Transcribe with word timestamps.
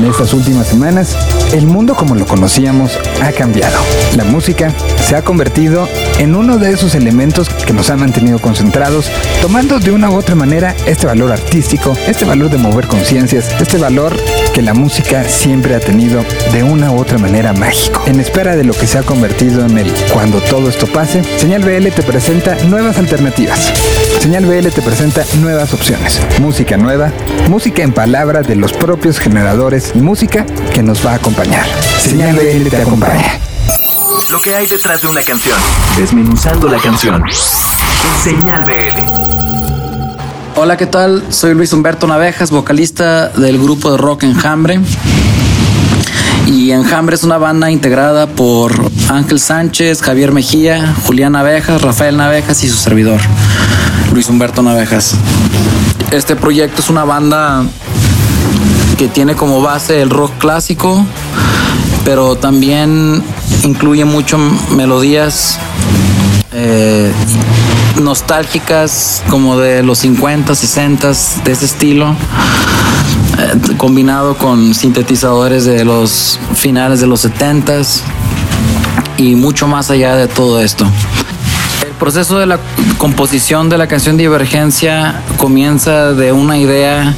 En 0.00 0.06
estas 0.06 0.32
últimas 0.32 0.66
semanas, 0.66 1.14
el 1.52 1.66
mundo 1.66 1.94
como 1.94 2.14
lo 2.14 2.26
conocíamos 2.26 2.98
ha 3.20 3.32
cambiado. 3.32 3.76
La 4.16 4.24
música 4.24 4.72
se 5.06 5.14
ha 5.14 5.22
convertido 5.22 5.86
en 6.18 6.34
uno 6.34 6.56
de 6.56 6.72
esos 6.72 6.94
elementos 6.94 7.50
que 7.50 7.74
nos 7.74 7.90
han 7.90 8.00
mantenido 8.00 8.38
concentrados, 8.38 9.10
tomando 9.42 9.78
de 9.78 9.92
una 9.92 10.08
u 10.08 10.14
otra 10.14 10.34
manera 10.34 10.74
este 10.86 11.06
valor 11.06 11.32
artístico, 11.32 11.92
este 12.06 12.24
valor 12.24 12.48
de 12.48 12.56
mover 12.56 12.86
conciencias, 12.86 13.50
este 13.60 13.76
valor 13.76 14.16
que 14.52 14.62
la 14.62 14.74
música 14.74 15.24
siempre 15.24 15.74
ha 15.74 15.80
tenido 15.80 16.24
de 16.52 16.62
una 16.62 16.90
u 16.90 16.98
otra 16.98 17.18
manera 17.18 17.52
mágico. 17.52 18.02
En 18.06 18.20
espera 18.20 18.56
de 18.56 18.64
lo 18.64 18.72
que 18.72 18.86
se 18.86 18.98
ha 18.98 19.02
convertido 19.02 19.64
en 19.64 19.78
el 19.78 19.92
cuando 20.12 20.40
todo 20.40 20.68
esto 20.68 20.86
pase, 20.86 21.22
Señal 21.38 21.62
BL 21.62 21.88
te 21.88 22.02
presenta 22.02 22.54
nuevas 22.64 22.98
alternativas. 22.98 23.72
Señal 24.20 24.46
BL 24.46 24.68
te 24.68 24.82
presenta 24.82 25.24
nuevas 25.40 25.72
opciones. 25.72 26.20
Música 26.40 26.76
nueva, 26.76 27.12
música 27.48 27.82
en 27.82 27.92
palabras 27.92 28.46
de 28.46 28.56
los 28.56 28.72
propios 28.72 29.18
generadores 29.18 29.92
y 29.94 30.00
música 30.00 30.44
que 30.74 30.82
nos 30.82 31.04
va 31.04 31.12
a 31.12 31.14
acompañar. 31.16 31.66
Señal 32.00 32.36
BL 32.36 32.68
te 32.68 32.76
acompaña. 32.76 33.38
Lo 34.30 34.40
que 34.40 34.54
hay 34.54 34.66
detrás 34.66 35.02
de 35.02 35.08
una 35.08 35.22
canción. 35.22 35.58
Desmenuzando 35.96 36.68
la 36.68 36.78
canción. 36.78 37.22
Señal 38.22 38.64
BL. 38.64 39.29
Hola, 40.56 40.76
¿qué 40.76 40.86
tal? 40.86 41.22
Soy 41.30 41.54
Luis 41.54 41.72
Humberto 41.72 42.06
Navejas, 42.06 42.50
vocalista 42.50 43.28
del 43.28 43.58
grupo 43.58 43.92
de 43.92 43.96
rock 43.96 44.24
Enjambre. 44.24 44.80
Y 46.46 46.72
Enjambre 46.72 47.14
es 47.14 47.22
una 47.22 47.38
banda 47.38 47.70
integrada 47.70 48.26
por 48.26 48.72
Ángel 49.08 49.38
Sánchez, 49.38 50.02
Javier 50.02 50.32
Mejía, 50.32 50.94
Julián 51.06 51.32
Navejas, 51.32 51.80
Rafael 51.80 52.16
Navejas 52.16 52.64
y 52.64 52.68
su 52.68 52.76
servidor, 52.76 53.20
Luis 54.12 54.28
Humberto 54.28 54.62
Navejas. 54.62 55.14
Este 56.10 56.34
proyecto 56.34 56.82
es 56.82 56.90
una 56.90 57.04
banda 57.04 57.64
que 58.98 59.08
tiene 59.08 59.36
como 59.36 59.62
base 59.62 60.02
el 60.02 60.10
rock 60.10 60.32
clásico, 60.38 61.06
pero 62.04 62.36
también 62.36 63.22
incluye 63.62 64.04
mucho 64.04 64.36
melodías 64.72 65.58
eh, 66.52 67.12
nostálgicas 67.98 69.22
como 69.28 69.58
de 69.58 69.82
los 69.82 69.98
50, 69.98 70.54
60, 70.54 71.12
de 71.44 71.52
ese 71.52 71.64
estilo, 71.64 72.14
eh, 73.38 73.76
combinado 73.76 74.36
con 74.36 74.74
sintetizadores 74.74 75.64
de 75.64 75.84
los 75.84 76.38
finales 76.54 77.00
de 77.00 77.06
los 77.06 77.20
70 77.20 77.82
y 79.16 79.34
mucho 79.34 79.66
más 79.66 79.90
allá 79.90 80.16
de 80.16 80.28
todo 80.28 80.60
esto. 80.60 80.86
El 81.84 81.92
proceso 81.92 82.38
de 82.38 82.46
la 82.46 82.58
composición 82.98 83.68
de 83.68 83.78
la 83.78 83.86
canción 83.86 84.16
Divergencia 84.16 85.22
comienza 85.36 86.12
de 86.12 86.32
una 86.32 86.58
idea 86.58 87.14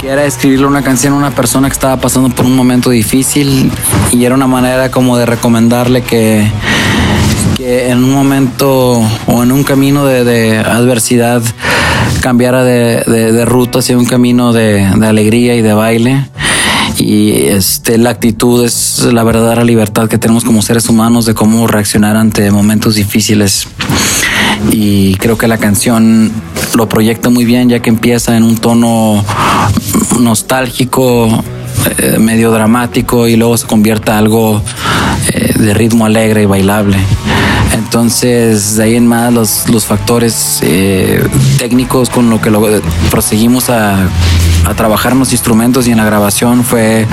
que 0.00 0.08
era 0.08 0.24
escribirle 0.24 0.66
una 0.66 0.82
canción 0.82 1.14
a 1.14 1.16
una 1.16 1.30
persona 1.30 1.68
que 1.68 1.74
estaba 1.74 1.98
pasando 1.98 2.28
por 2.30 2.46
un 2.46 2.56
momento 2.56 2.90
difícil 2.90 3.70
y 4.12 4.24
era 4.24 4.34
una 4.34 4.46
manera 4.46 4.90
como 4.90 5.16
de 5.16 5.26
recomendarle 5.26 6.02
que 6.02 6.50
que 6.75 6.75
en 7.66 8.04
un 8.04 8.12
momento 8.12 9.02
o 9.26 9.42
en 9.42 9.50
un 9.50 9.64
camino 9.64 10.04
de, 10.06 10.58
adversidad 10.58 11.42
cambiara 12.20 12.62
de, 12.62 13.44
ruta 13.44 13.80
hacia 13.80 13.98
un 13.98 14.06
camino 14.06 14.52
de, 14.52 14.84
alegría 14.84 15.56
y 15.56 15.62
de 15.62 15.72
baile. 15.72 16.28
Y 16.98 17.32
este, 17.32 17.98
la 17.98 18.10
actitud 18.10 18.64
es 18.64 19.02
la 19.12 19.22
verdadera 19.24 19.64
libertad 19.64 20.08
que 20.08 20.16
tenemos 20.16 20.44
como 20.44 20.62
seres 20.62 20.88
humanos 20.88 21.26
de 21.26 21.34
cómo 21.34 21.66
reaccionar 21.66 22.16
ante 22.16 22.50
momentos 22.50 22.94
difíciles. 22.94 23.66
Y 24.70 25.16
creo 25.16 25.36
que 25.36 25.48
la 25.48 25.58
canción 25.58 26.30
lo 26.74 26.88
proyecta 26.88 27.30
muy 27.30 27.44
bien 27.44 27.68
ya 27.68 27.80
que 27.80 27.90
empieza 27.90 28.36
en 28.36 28.44
un 28.44 28.56
tono 28.56 29.24
nostálgico, 30.20 31.42
eh, 31.98 32.18
medio 32.18 32.50
dramático 32.50 33.26
y 33.28 33.36
luego 33.36 33.56
se 33.56 33.66
convierte 33.66 34.12
en 34.12 34.16
algo 34.18 34.62
eh, 35.32 35.52
de 35.58 35.74
ritmo 35.74 36.06
alegre 36.06 36.42
y 36.42 36.46
bailable. 36.46 36.98
Entonces, 37.72 38.76
de 38.76 38.84
ahí 38.84 38.96
en 38.96 39.06
más 39.06 39.32
los, 39.32 39.68
los 39.68 39.84
factores 39.84 40.60
eh, 40.62 41.22
técnicos 41.58 42.10
con 42.10 42.30
lo 42.30 42.40
que 42.40 42.50
lo, 42.50 42.62
proseguimos 43.10 43.70
a, 43.70 44.08
a, 44.68 44.74
trabajar 44.74 45.12
en 45.12 45.18
los 45.18 45.32
instrumentos 45.32 45.86
y 45.86 45.92
en 45.92 45.98
la 45.98 46.04
grabación 46.04 46.64
fue 46.64 47.06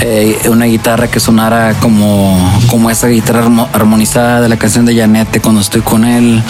eh, 0.00 0.38
una 0.48 0.66
guitarra 0.66 1.08
que 1.08 1.20
sonara 1.20 1.74
como, 1.80 2.36
como 2.68 2.90
esa 2.90 3.08
guitarra 3.08 3.46
armonizada 3.72 4.40
de 4.40 4.48
la 4.48 4.56
canción 4.56 4.84
de 4.86 4.96
Janete 4.96 5.40
cuando 5.40 5.60
estoy 5.60 5.82
con 5.82 6.04
él. 6.04 6.42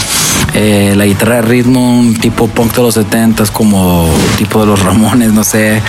Eh, 0.54 0.94
la 0.96 1.04
guitarra 1.04 1.36
de 1.36 1.42
ritmo, 1.42 1.98
un 1.98 2.14
tipo 2.14 2.48
punk 2.48 2.74
de 2.74 2.82
los 2.82 2.94
70 2.94 3.44
como 3.52 4.08
tipo 4.38 4.60
de 4.60 4.66
los 4.66 4.82
Ramones, 4.82 5.32
no 5.32 5.44
sé, 5.44 5.82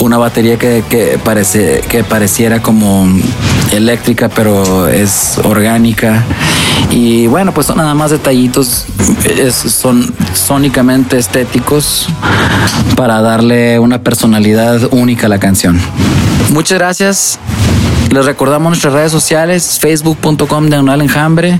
una 0.00 0.18
batería 0.18 0.58
que, 0.58 0.84
que, 0.88 1.18
parece, 1.22 1.80
que 1.88 2.04
pareciera 2.04 2.60
como 2.60 3.06
eléctrica, 3.72 4.28
pero 4.28 4.86
es 4.88 5.38
orgánica. 5.42 6.24
Y 6.90 7.26
bueno, 7.26 7.54
pues 7.54 7.66
son 7.66 7.78
nada 7.78 7.94
más 7.94 8.10
detallitos, 8.10 8.84
son 9.50 10.14
sónicamente 10.34 11.16
estéticos 11.16 12.06
para 12.96 13.22
darle 13.22 13.78
una 13.78 13.91
personalidad 13.98 14.92
única 14.92 15.28
la 15.28 15.38
canción. 15.38 15.80
Muchas 16.50 16.78
gracias. 16.78 17.38
Les 18.10 18.26
recordamos 18.26 18.70
nuestras 18.70 18.92
redes 18.92 19.10
sociales, 19.10 19.78
facebook.com 19.80 20.66
diagonal 20.66 21.00
enjambre, 21.00 21.58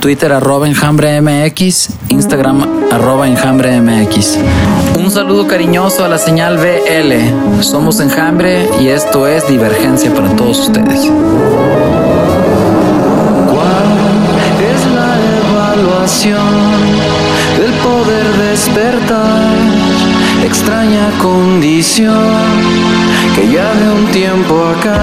Twitter 0.00 0.32
arroba 0.32 0.66
enjambre 0.66 1.20
MX, 1.20 1.90
Instagram 2.08 2.66
arroba 2.90 3.28
enjambre 3.28 3.80
MX. 3.80 4.38
Un 4.98 5.10
saludo 5.10 5.46
cariñoso 5.46 6.04
a 6.04 6.08
la 6.08 6.18
señal 6.18 6.58
BL. 6.58 7.62
Somos 7.62 8.00
enjambre 8.00 8.68
y 8.80 8.88
esto 8.88 9.28
es 9.28 9.46
divergencia 9.46 10.12
para 10.12 10.34
todos 10.34 10.58
ustedes. 10.58 11.08
del 17.58 17.72
poder 17.74 18.26
despertar, 18.50 19.61
extraña 20.44 21.10
condición 21.20 22.12
que 23.34 23.48
ya 23.48 23.72
de 23.74 23.90
un 23.90 24.06
tiempo 24.06 24.66
acá 24.66 25.00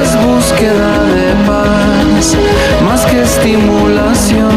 es 0.00 0.16
búsqueda 0.26 1.04
de 1.14 1.34
paz, 1.46 2.36
más 2.84 3.06
que 3.06 3.22
estimulación, 3.22 4.50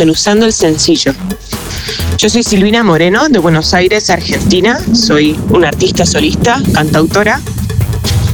Desmenuzando 0.00 0.46
el 0.46 0.54
Sencillo. 0.54 1.12
Yo 2.16 2.30
soy 2.30 2.42
Silvina 2.42 2.82
Moreno 2.82 3.28
de 3.28 3.38
Buenos 3.38 3.74
Aires, 3.74 4.08
Argentina. 4.08 4.80
Soy 4.94 5.38
una 5.50 5.68
artista 5.68 6.06
solista, 6.06 6.58
cantautora 6.72 7.38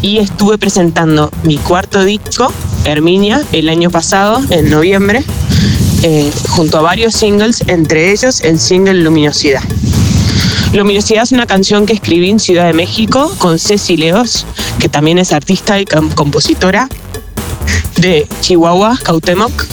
y 0.01 0.19
estuve 0.19 0.59
presentando 0.59 1.33
mi 1.43 1.57
cuarto 1.57 2.05
disco, 2.05 2.53
Herminia, 2.85 3.43
el 3.51 3.69
año 3.69 3.91
pasado, 3.91 4.41
en 4.51 4.71
noviembre, 4.71 5.25
eh, 6.05 6.31
junto 6.51 6.79
a 6.79 6.83
varios 6.83 7.15
singles, 7.15 7.65
entre 7.67 8.13
ellos 8.13 8.43
el 8.43 8.61
single 8.61 9.03
Luminosidad. 9.03 9.65
Luminosidad 10.73 11.25
es 11.25 11.33
una 11.33 11.47
canción 11.47 11.85
que 11.85 11.95
escribí 11.95 12.31
en 12.31 12.39
Ciudad 12.39 12.67
de 12.67 12.75
México 12.75 13.35
con 13.39 13.59
Ceci 13.59 13.97
Leos, 13.97 14.47
que 14.79 14.89
también 14.89 15.19
es 15.19 15.33
artista 15.33 15.81
y 15.81 15.85
compositora 15.85 16.89
de 17.97 18.29
Chihuahua, 18.41 18.97
Cautemoc. 19.03 19.66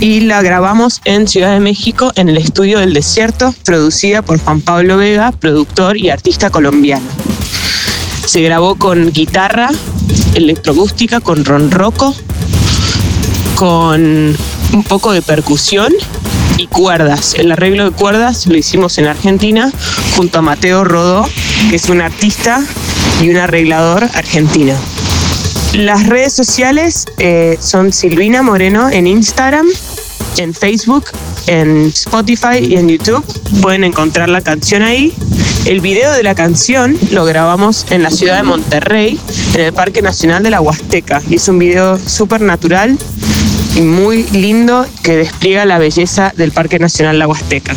Y 0.00 0.20
la 0.20 0.42
grabamos 0.42 1.00
en 1.04 1.28
Ciudad 1.28 1.52
de 1.52 1.60
México 1.60 2.12
en 2.16 2.28
el 2.28 2.38
Estudio 2.38 2.78
del 2.78 2.94
Desierto, 2.94 3.54
producida 3.64 4.22
por 4.22 4.38
Juan 4.38 4.60
Pablo 4.60 4.96
Vega, 4.96 5.32
productor 5.32 5.96
y 5.96 6.10
artista 6.10 6.50
colombiano. 6.50 7.06
Se 8.26 8.40
grabó 8.40 8.76
con 8.76 9.12
guitarra 9.12 9.70
electroacústica, 10.34 11.20
con 11.20 11.44
ronroco, 11.44 12.14
con 13.56 14.36
un 14.72 14.84
poco 14.84 15.12
de 15.12 15.22
percusión 15.22 15.92
y 16.56 16.66
cuerdas. 16.66 17.34
El 17.34 17.52
arreglo 17.52 17.84
de 17.84 17.90
cuerdas 17.90 18.46
lo 18.46 18.56
hicimos 18.56 18.98
en 18.98 19.06
Argentina 19.06 19.70
junto 20.16 20.38
a 20.38 20.42
Mateo 20.42 20.84
Rodó, 20.84 21.26
que 21.68 21.76
es 21.76 21.88
un 21.88 22.00
artista 22.00 22.62
y 23.22 23.30
un 23.30 23.36
arreglador 23.36 24.04
argentino. 24.14 24.74
Las 25.74 26.08
redes 26.08 26.32
sociales 26.32 27.06
eh, 27.18 27.56
son 27.60 27.92
Silvina 27.92 28.42
Moreno 28.42 28.90
en 28.90 29.06
Instagram, 29.06 29.66
en 30.36 30.52
Facebook, 30.52 31.04
en 31.46 31.86
Spotify 31.86 32.58
y 32.60 32.76
en 32.76 32.88
YouTube. 32.88 33.24
Pueden 33.62 33.84
encontrar 33.84 34.28
la 34.28 34.40
canción 34.40 34.82
ahí. 34.82 35.14
El 35.66 35.80
video 35.80 36.12
de 36.12 36.24
la 36.24 36.34
canción 36.34 36.98
lo 37.12 37.24
grabamos 37.24 37.86
en 37.90 38.02
la 38.02 38.10
ciudad 38.10 38.36
de 38.38 38.42
Monterrey, 38.42 39.20
en 39.54 39.60
el 39.60 39.72
Parque 39.72 40.02
Nacional 40.02 40.42
de 40.42 40.50
la 40.50 40.60
Huasteca. 40.60 41.22
Y 41.30 41.36
es 41.36 41.46
un 41.46 41.60
video 41.60 41.98
súper 41.98 42.40
natural 42.40 42.98
y 43.76 43.82
muy 43.82 44.24
lindo 44.32 44.84
que 45.04 45.16
despliega 45.16 45.64
la 45.66 45.78
belleza 45.78 46.32
del 46.36 46.50
Parque 46.50 46.80
Nacional 46.80 47.20
La 47.20 47.28
Huasteca. 47.28 47.76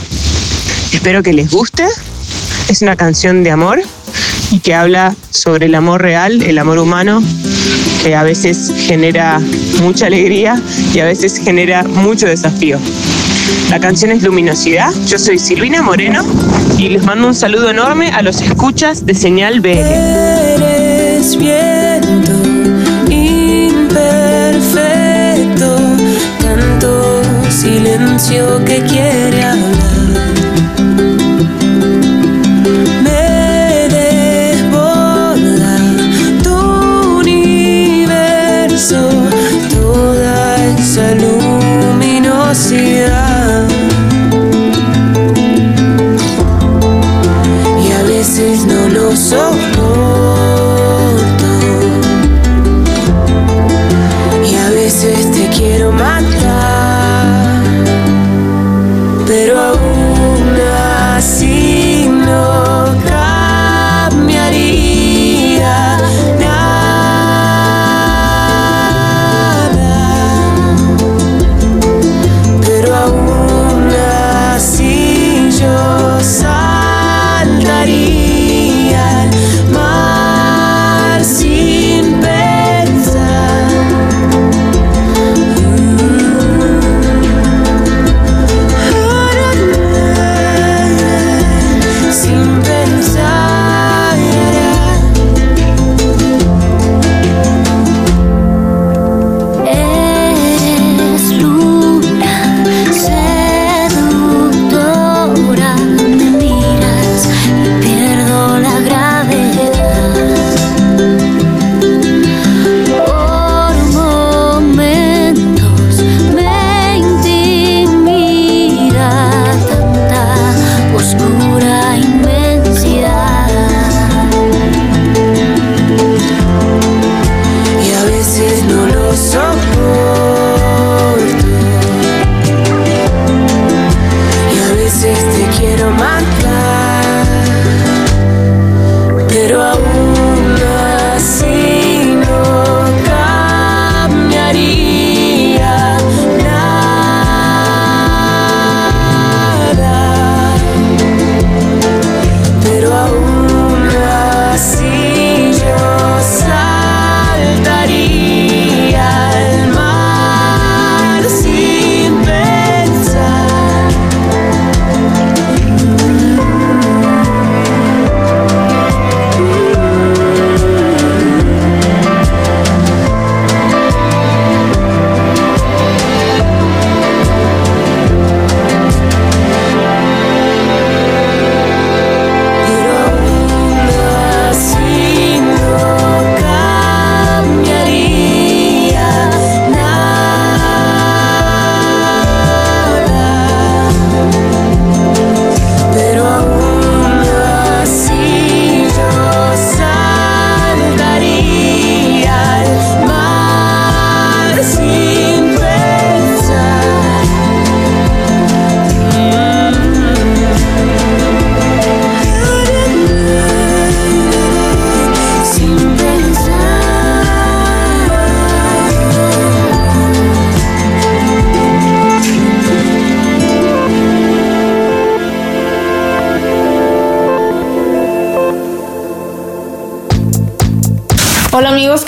Espero 0.92 1.22
que 1.22 1.34
les 1.34 1.52
guste. 1.52 1.86
Es 2.70 2.82
una 2.82 2.96
canción 2.96 3.44
de 3.44 3.52
amor 3.52 3.82
y 4.50 4.60
que 4.60 4.74
habla 4.74 5.16
sobre 5.30 5.68
el 5.68 5.76
amor 5.76 6.02
real, 6.02 6.42
el 6.42 6.58
amor 6.58 6.80
humano, 6.80 7.22
que 8.04 8.16
a 8.16 8.24
veces 8.24 8.72
genera 8.86 9.40
mucha 9.82 10.08
alegría 10.08 10.62
y 10.94 11.00
a 11.00 11.06
veces 11.06 11.40
genera 11.40 11.84
mucho 11.84 12.28
desafío. 12.28 12.78
La 13.70 13.80
canción 13.80 14.12
es 14.12 14.22
Luminosidad. 14.24 14.92
Yo 15.08 15.18
soy 15.18 15.40
Silvina 15.40 15.82
Moreno 15.82 16.24
y 16.78 16.90
les 16.90 17.04
mando 17.04 17.28
un 17.28 17.36
saludo 17.36 17.70
enorme 17.70 18.10
a 18.12 18.22
los 18.22 18.42
escuchas 18.42 19.06
de 19.06 19.14
Señal 19.14 19.62
BL. 19.62 19.78
Eres 19.78 21.38
viento 21.38 22.34
imperfecto, 23.10 24.18
tanto 26.42 27.22
silencio 27.50 28.64
que 28.66 28.82
quiere 28.82 29.44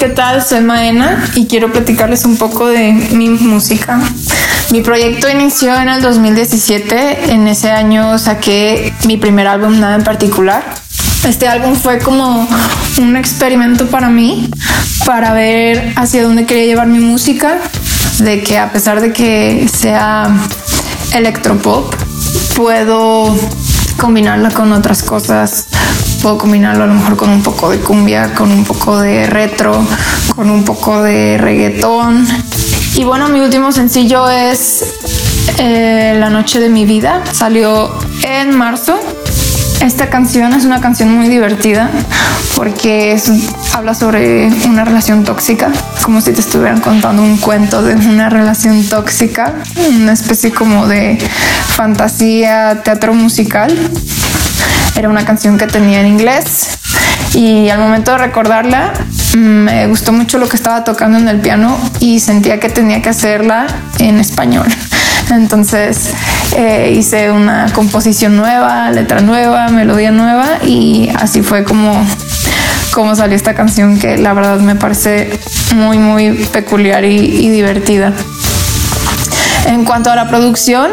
¿qué 0.06 0.12
tal? 0.12 0.46
Soy 0.46 0.62
Maena 0.62 1.28
y 1.34 1.48
quiero 1.48 1.72
platicarles 1.72 2.26
un 2.26 2.38
poco 2.38 2.68
de 2.68 2.92
mi 2.92 3.28
música. 3.28 4.00
Mi 4.70 4.82
proyecto 4.82 5.28
inició 5.28 5.76
en 5.76 5.90
el 5.90 6.00
2017. 6.00 7.32
En 7.32 7.48
ese 7.48 7.72
año 7.72 8.20
saqué 8.20 8.94
mi 9.08 9.18
primer 9.18 9.48
álbum, 9.48 9.80
Nada 9.80 9.96
en 9.96 10.04
particular. 10.04 10.64
Este 11.28 11.48
álbum 11.48 11.74
fue 11.76 11.98
como 11.98 12.48
un 13.00 13.18
experimento 13.18 13.88
para 13.88 14.10
mí, 14.10 14.48
para 15.08 15.34
ver 15.34 15.94
hacia 15.96 16.22
dónde 16.22 16.46
quería 16.46 16.66
llevar 16.66 16.86
mi 16.86 17.00
música, 17.00 17.58
de 18.20 18.44
que 18.44 18.60
a 18.60 18.72
pesar 18.72 19.02
de 19.02 19.12
que 19.12 19.68
sea 19.76 20.30
electropop, 21.16 21.96
puedo 22.56 23.36
combinarla 23.98 24.52
con 24.52 24.72
otras 24.72 25.02
cosas. 25.02 25.65
Puedo 26.26 26.40
combinarlo 26.40 26.86
a 26.86 26.88
lo 26.88 26.96
mejor 26.96 27.18
con 27.18 27.30
un 27.30 27.44
poco 27.44 27.70
de 27.70 27.78
cumbia, 27.78 28.34
con 28.34 28.50
un 28.50 28.64
poco 28.66 29.00
de 29.00 29.28
retro, 29.28 29.86
con 30.36 30.50
un 30.50 30.64
poco 30.66 31.04
de 31.04 31.38
reggaetón. 31.38 32.26
Y 32.96 33.04
bueno, 33.04 33.30
mi 33.30 33.42
último 33.42 33.72
sencillo 33.72 34.28
es 34.28 34.84
eh, 35.60 36.18
La 36.20 36.32
Noche 36.32 36.60
de 36.60 36.70
mi 36.70 36.84
Vida. 36.86 37.22
Salió 37.32 37.92
en 38.24 38.58
marzo. 38.58 39.00
Esta 39.82 40.10
canción 40.10 40.54
es 40.54 40.66
una 40.66 40.82
canción 40.82 41.12
muy 41.12 41.28
divertida 41.28 41.92
porque 42.56 43.12
es- 43.12 43.32
habla 43.76 43.94
sobre 43.94 44.48
una 44.68 44.84
relación 44.84 45.24
tóxica, 45.26 45.72
como 46.02 46.22
si 46.22 46.32
te 46.32 46.40
estuvieran 46.40 46.80
contando 46.82 47.22
un 47.22 47.38
cuento 47.38 47.84
de 47.84 47.94
una 47.94 48.30
relación 48.32 48.84
tóxica, 48.86 49.54
una 49.96 50.14
especie 50.14 50.52
como 50.52 50.88
de 50.88 51.20
fantasía, 51.76 52.82
teatro 52.84 53.14
musical. 53.14 53.78
Era 54.96 55.10
una 55.10 55.26
canción 55.26 55.58
que 55.58 55.68
tenía 55.68 56.00
en 56.00 56.08
inglés 56.08 56.80
y 57.34 57.70
al 57.70 57.80
momento 57.80 58.12
de 58.12 58.18
recordarla 58.18 58.94
mm, 59.36 59.38
me 59.38 59.88
gustó 59.88 60.14
mucho 60.14 60.38
lo 60.38 60.48
que 60.48 60.56
estaba 60.56 60.84
tocando 60.84 61.18
en 61.18 61.28
el 61.28 61.42
piano 61.42 61.78
y 62.00 62.20
sentía 62.20 62.60
que 62.60 62.70
tenía 62.70 63.02
que 63.02 63.10
hacerla 63.10 63.68
en 64.00 64.20
español. 64.20 64.68
Entonces 65.30 66.12
eh, 66.56 66.94
hice 66.98 67.32
una 67.32 67.68
composición 67.74 68.38
nueva, 68.38 68.90
letra 68.92 69.20
nueva, 69.22 69.68
melodía 69.70 70.12
nueva 70.12 70.60
y 70.64 71.10
así 71.18 71.42
fue 71.42 71.64
como, 71.66 71.94
como 72.92 73.16
salió 73.16 73.36
esta 73.36 73.54
canción 73.54 74.00
que 74.00 74.18
la 74.18 74.34
verdad 74.34 74.60
me 74.60 74.76
parece 74.76 75.38
muy 75.76 75.98
muy 75.98 76.32
peculiar 76.54 77.04
y, 77.04 77.18
y 77.18 77.50
divertida. 77.50 78.14
En 79.66 79.84
cuanto 79.84 80.12
a 80.12 80.16
la 80.16 80.30
producción, 80.30 80.92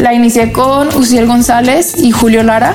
la 0.00 0.12
inicié 0.12 0.50
con 0.50 0.88
Uciel 0.96 1.26
González 1.26 1.94
y 1.96 2.10
Julio 2.10 2.42
Lara. 2.42 2.74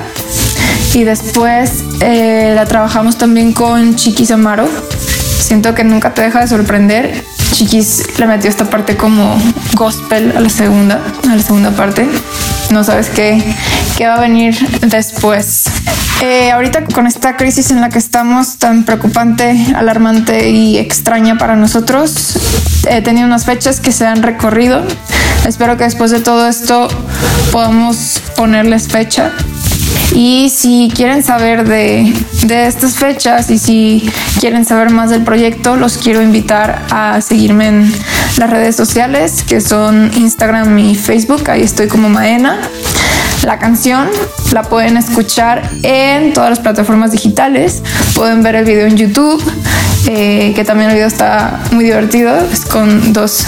Y 0.96 1.04
después 1.04 1.84
eh, 2.00 2.52
la 2.54 2.64
trabajamos 2.64 3.18
también 3.18 3.52
con 3.52 3.96
Chiquis 3.96 4.30
Amaro. 4.30 4.66
Siento 5.40 5.74
que 5.74 5.84
nunca 5.84 6.14
te 6.14 6.22
deja 6.22 6.40
de 6.40 6.48
sorprender. 6.48 7.22
Chiquis 7.52 8.18
le 8.18 8.26
metió 8.26 8.48
esta 8.48 8.64
parte 8.64 8.96
como 8.96 9.38
gospel 9.74 10.32
a 10.34 10.40
la 10.40 10.48
segunda, 10.48 10.98
a 11.30 11.36
la 11.36 11.42
segunda 11.42 11.70
parte. 11.72 12.08
No 12.70 12.82
sabes 12.82 13.10
qué, 13.10 13.44
qué 13.98 14.06
va 14.06 14.14
a 14.14 14.20
venir 14.20 14.56
después. 14.86 15.64
Eh, 16.22 16.50
ahorita 16.50 16.86
con 16.86 17.06
esta 17.06 17.36
crisis 17.36 17.70
en 17.70 17.82
la 17.82 17.90
que 17.90 17.98
estamos 17.98 18.56
tan 18.56 18.84
preocupante, 18.84 19.66
alarmante 19.76 20.48
y 20.48 20.78
extraña 20.78 21.36
para 21.36 21.56
nosotros, 21.56 22.38
he 22.88 23.02
tenido 23.02 23.26
unas 23.26 23.44
fechas 23.44 23.80
que 23.80 23.92
se 23.92 24.06
han 24.06 24.22
recorrido. 24.22 24.82
Espero 25.46 25.76
que 25.76 25.84
después 25.84 26.10
de 26.10 26.20
todo 26.20 26.48
esto 26.48 26.88
podamos 27.52 28.22
ponerles 28.34 28.88
fecha. 28.88 29.30
Y 30.14 30.50
si 30.50 30.90
quieren 30.94 31.22
saber 31.22 31.68
de, 31.68 32.12
de 32.44 32.66
estas 32.66 32.94
fechas 32.94 33.50
y 33.50 33.58
si 33.58 34.10
quieren 34.40 34.64
saber 34.64 34.90
más 34.90 35.10
del 35.10 35.22
proyecto, 35.22 35.76
los 35.76 35.98
quiero 35.98 36.22
invitar 36.22 36.86
a 36.90 37.20
seguirme 37.20 37.68
en 37.68 37.92
las 38.38 38.50
redes 38.50 38.76
sociales, 38.76 39.42
que 39.46 39.60
son 39.60 40.10
Instagram 40.16 40.78
y 40.78 40.94
Facebook. 40.94 41.50
Ahí 41.50 41.62
estoy 41.62 41.88
como 41.88 42.08
Maena. 42.08 42.60
La 43.44 43.58
canción 43.58 44.08
la 44.52 44.62
pueden 44.62 44.96
escuchar 44.96 45.70
en 45.82 46.32
todas 46.32 46.50
las 46.50 46.60
plataformas 46.60 47.12
digitales. 47.12 47.82
Pueden 48.14 48.42
ver 48.42 48.54
el 48.54 48.64
video 48.64 48.86
en 48.86 48.96
YouTube, 48.96 49.42
eh, 50.06 50.52
que 50.54 50.64
también 50.64 50.90
el 50.90 50.96
video 50.96 51.08
está 51.08 51.60
muy 51.72 51.84
divertido. 51.84 52.36
Es 52.52 52.64
con 52.64 53.12
dos 53.12 53.44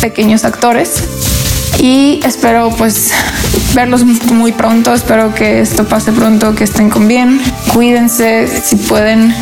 pequeños 0.00 0.44
actores. 0.44 1.02
Y 1.78 2.20
espero 2.24 2.70
pues 2.78 3.10
verlos 3.74 4.04
muy 4.04 4.52
pronto. 4.52 4.92
Espero 4.92 5.34
que 5.34 5.60
esto 5.60 5.86
pase 5.86 6.12
pronto, 6.12 6.54
que 6.54 6.64
estén 6.64 6.90
con 6.90 7.08
bien. 7.08 7.40
Cuídense 7.72 8.46
si 8.62 8.76
pueden. 8.76 9.34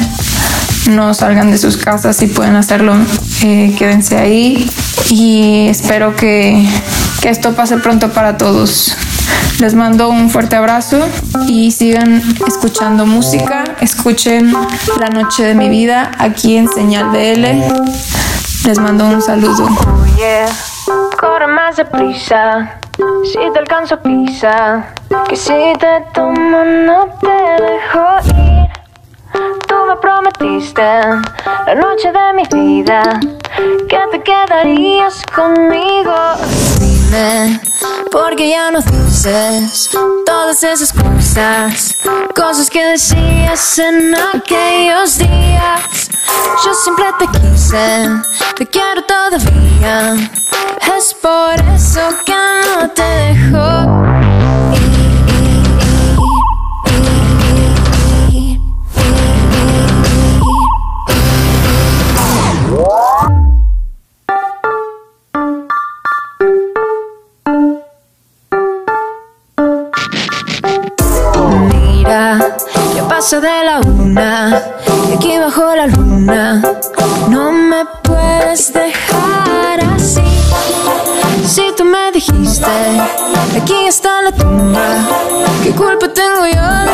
No 0.90 1.12
salgan 1.14 1.50
de 1.50 1.58
sus 1.58 1.76
casas 1.76 2.16
si 2.16 2.26
pueden 2.26 2.56
hacerlo. 2.56 2.94
eh, 3.42 3.74
quédense 3.78 4.16
ahí. 4.16 4.70
Y 5.10 5.68
espero 5.68 6.16
que, 6.16 6.66
que 7.20 7.28
esto 7.28 7.54
pase 7.54 7.78
pronto 7.78 8.10
para 8.10 8.36
todos. 8.36 8.96
Les 9.58 9.74
mando 9.74 10.08
un 10.08 10.30
fuerte 10.30 10.56
abrazo 10.56 11.06
y 11.46 11.70
sigan 11.70 12.22
escuchando 12.46 13.04
música. 13.06 13.64
Escuchen 13.80 14.54
La 14.98 15.10
Noche 15.10 15.42
de 15.42 15.54
mi 15.54 15.68
Vida 15.68 16.12
aquí 16.18 16.56
en 16.56 16.68
Señal 16.68 17.10
BL. 17.10 18.66
Les 18.66 18.78
mando 18.78 19.06
un 19.06 19.20
saludo. 19.20 19.68
Deprisa. 21.76 22.80
Si 23.24 23.38
te 23.52 23.58
alcanzo 23.58 23.98
pisa, 24.00 24.92
que 25.28 25.36
si 25.36 25.72
te 25.78 26.04
tomo 26.12 26.64
no 26.64 27.08
te 27.20 27.62
dejo 27.62 28.04
ir. 28.36 28.68
Tú 29.66 29.74
me 29.88 29.96
prometiste 29.96 30.82
la 30.82 31.74
noche 31.76 32.12
de 32.12 32.32
mi 32.34 32.42
vida 32.52 33.20
que 33.88 33.98
te 34.10 34.22
quedarías 34.22 35.22
conmigo. 35.34 36.14
Porque 38.12 38.50
ya 38.50 38.70
no 38.70 38.80
dices 38.80 39.90
todas 40.24 40.62
esas 40.62 40.92
cosas, 40.92 41.96
cosas 42.36 42.70
que 42.70 42.84
decías 42.84 43.78
en 43.78 44.14
aquellos 44.14 45.18
días. 45.18 46.10
Yo 46.64 46.72
siempre 46.74 47.06
te 47.18 47.26
quise, 47.26 48.08
te 48.56 48.66
quiero 48.66 49.02
todavía. 49.02 50.14
Es 50.96 51.14
por 51.14 51.54
eso 51.74 52.00
que 52.24 52.32
no 52.32 52.88
te 52.90 53.02
dejo. 53.02 54.29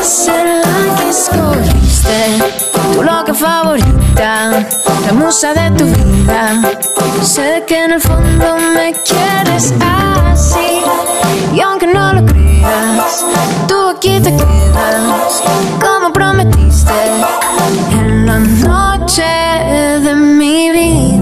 Ser 0.06 0.46
la 0.46 0.94
que 0.96 1.08
escogiste? 1.08 2.38
Tu 2.94 3.02
loca 3.02 3.34
favorita, 3.34 4.64
la 5.04 5.12
musa 5.12 5.52
de 5.52 5.70
tu 5.76 5.84
vida. 5.84 6.62
Sé 7.22 7.64
que 7.66 7.84
en 7.84 7.92
el 7.92 8.00
fondo 8.00 8.56
me 8.74 8.94
quieres 9.04 9.74
así. 9.80 10.82
Y 11.52 11.60
aunque 11.60 11.88
no 11.88 12.12
lo 12.12 12.24
creas, 12.24 13.24
tú 13.66 13.88
aquí 13.88 14.20
te 14.20 14.30
quedas 14.30 15.42
como 15.80 16.12
prometiste 16.12 16.92
en 17.90 18.26
la 18.26 18.38
noche 18.38 19.24
de 20.04 20.14
mi 20.14 20.70
vida. 20.70 21.15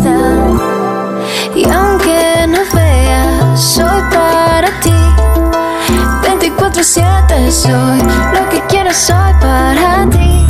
Soy 7.65 7.99
lo 8.35 8.49
que 8.51 8.61
quieras, 8.69 8.97
soy 8.97 9.33
para 9.41 10.07
ti. 10.11 10.47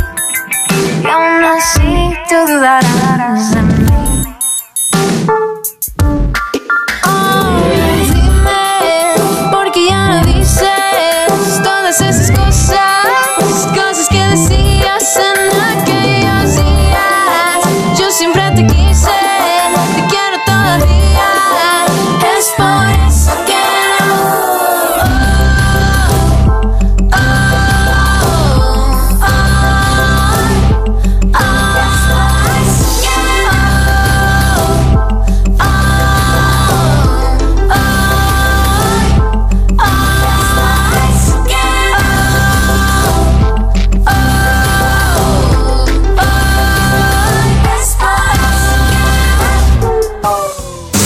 Y 1.01 1.07
aún 1.07 1.43
así 1.43 2.13
tú 2.27 2.35
dudarás 2.51 3.51
de 3.51 3.61
mí. 3.61 3.74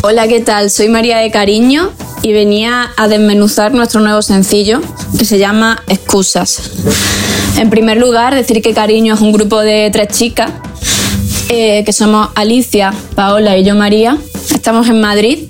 Hola, 0.02 0.30
¿qué 0.30 0.40
tal? 0.40 0.70
Soy 0.70 0.88
María 0.88 1.18
de 1.18 1.30
Cariño 1.30 1.92
y 2.22 2.32
venía 2.32 2.90
a 2.96 3.10
desmenuzar 3.10 3.74
nuestro 3.74 4.00
nuevo 4.00 4.22
sencillo 4.22 4.80
que 5.18 5.26
se 5.26 5.38
llama 5.38 5.84
Excusas. 5.90 6.72
En 7.58 7.70
primer 7.70 7.98
lugar, 7.98 8.34
decir 8.34 8.62
que 8.62 8.74
Cariño 8.74 9.16
es 9.16 9.20
un 9.20 9.34
grupo 9.34 9.60
de 9.60 9.90
tres 9.92 10.08
chicas, 10.18 10.52
eh, 11.50 11.84
que 11.84 11.92
somos 11.92 12.30
Alicia, 12.36 12.94
Paola 13.14 13.58
y 13.58 13.66
yo 13.66 13.76
María. 13.76 14.18
Estamos 14.54 14.88
en 14.88 15.02
Madrid 15.02 15.50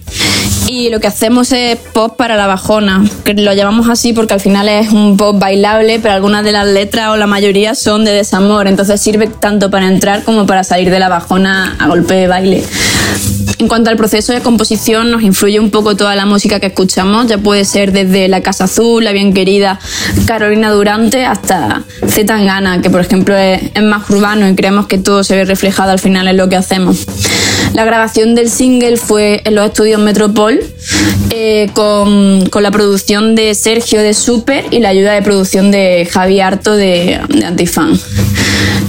y 0.68 0.90
lo 0.90 1.00
que 1.00 1.08
hacemos 1.08 1.52
es 1.52 1.78
pop 1.94 2.16
para 2.18 2.36
la 2.36 2.48
bajona, 2.48 3.06
que 3.24 3.36
lo 3.36 3.54
llamamos 3.54 3.88
así 3.88 4.14
porque 4.14 4.34
al 4.34 4.40
final 4.40 4.68
es 4.68 4.92
un 4.92 5.16
pop 5.16 5.38
bailable, 5.38 6.00
pero 6.00 6.16
algunas 6.16 6.44
de 6.44 6.54
las 6.54 6.66
letras 6.66 7.10
o 7.10 7.18
la 7.18 7.28
mayoría 7.28 7.76
son 7.76 8.04
de 8.04 8.14
desamor, 8.14 8.68
entonces 8.68 9.00
sirve 9.00 9.28
tanto 9.28 9.70
para 9.70 9.88
entrar 9.88 10.24
como 10.24 10.48
para 10.48 10.64
salir 10.64 10.90
de 10.90 11.00
la 11.00 11.08
bajona 11.08 11.76
a 11.80 11.88
golpe 11.88 12.16
de 12.16 12.28
baile. 12.28 12.64
En 13.60 13.68
cuanto 13.68 13.90
al 13.90 13.98
proceso 13.98 14.32
de 14.32 14.40
composición, 14.40 15.12
nos 15.12 15.22
influye 15.22 15.60
un 15.60 15.70
poco 15.70 15.98
toda 15.98 16.16
la 16.16 16.26
música 16.26 16.62
que 16.62 16.68
escuchamos, 16.68 17.28
ya 17.28 17.38
puede 17.38 17.66
ser 17.66 17.92
desde 17.92 18.30
La 18.30 18.42
Casa 18.42 18.64
Azul, 18.64 19.04
La 19.04 19.12
Bien 19.12 19.34
Querida, 19.34 19.80
Carolina 20.26 20.72
Durante, 20.72 21.26
hasta 21.26 21.84
Z 22.08 22.26
Tangana, 22.26 22.82
que 22.82 22.90
por 22.90 23.02
ejemplo 23.02 23.36
es, 23.36 23.62
más 23.82 24.10
urbano 24.10 24.48
y 24.48 24.56
creemos 24.56 24.88
que 24.88 24.98
todo 24.98 25.24
se 25.26 25.36
ve 25.36 25.44
reflejado 25.44 25.92
al 25.92 26.00
final 26.00 26.28
en 26.30 26.38
lo 26.38 26.48
que 26.48 26.56
hacemos. 26.56 27.06
La 27.74 27.84
grabación 27.84 28.34
del 28.34 28.50
single 28.50 28.96
fue 28.98 29.42
en 29.44 29.56
los 29.56 29.66
estudios 29.66 30.00
Metropol 30.02 30.60
eh, 31.30 31.70
con, 31.74 32.48
con 32.50 32.64
la 32.64 32.72
producción 32.72 33.36
de 33.36 33.54
Sergio 33.56 34.02
de 34.02 34.14
Super 34.14 34.66
y 34.72 34.80
la 34.80 34.90
ayuda 34.90 35.14
de 35.14 35.22
producción 35.22 35.70
de 35.70 36.08
Javi 36.10 36.40
Harto 36.40 36.76
de, 36.76 37.20
de 37.28 37.46
Antifan. 37.46 38.00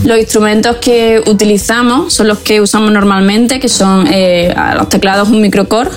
Los 0.04 0.18
instrumentos 0.18 0.76
que 0.76 1.22
utilizamos 1.26 2.14
son 2.14 2.28
los 2.28 2.38
que 2.38 2.60
usamos 2.60 2.90
normalmente, 2.90 3.60
que 3.60 3.68
son 3.68 4.06
eh, 4.10 4.52
a 4.56 4.74
los 4.74 4.88
teclados 4.88 5.28
un 5.28 5.40
microcore, 5.40 5.90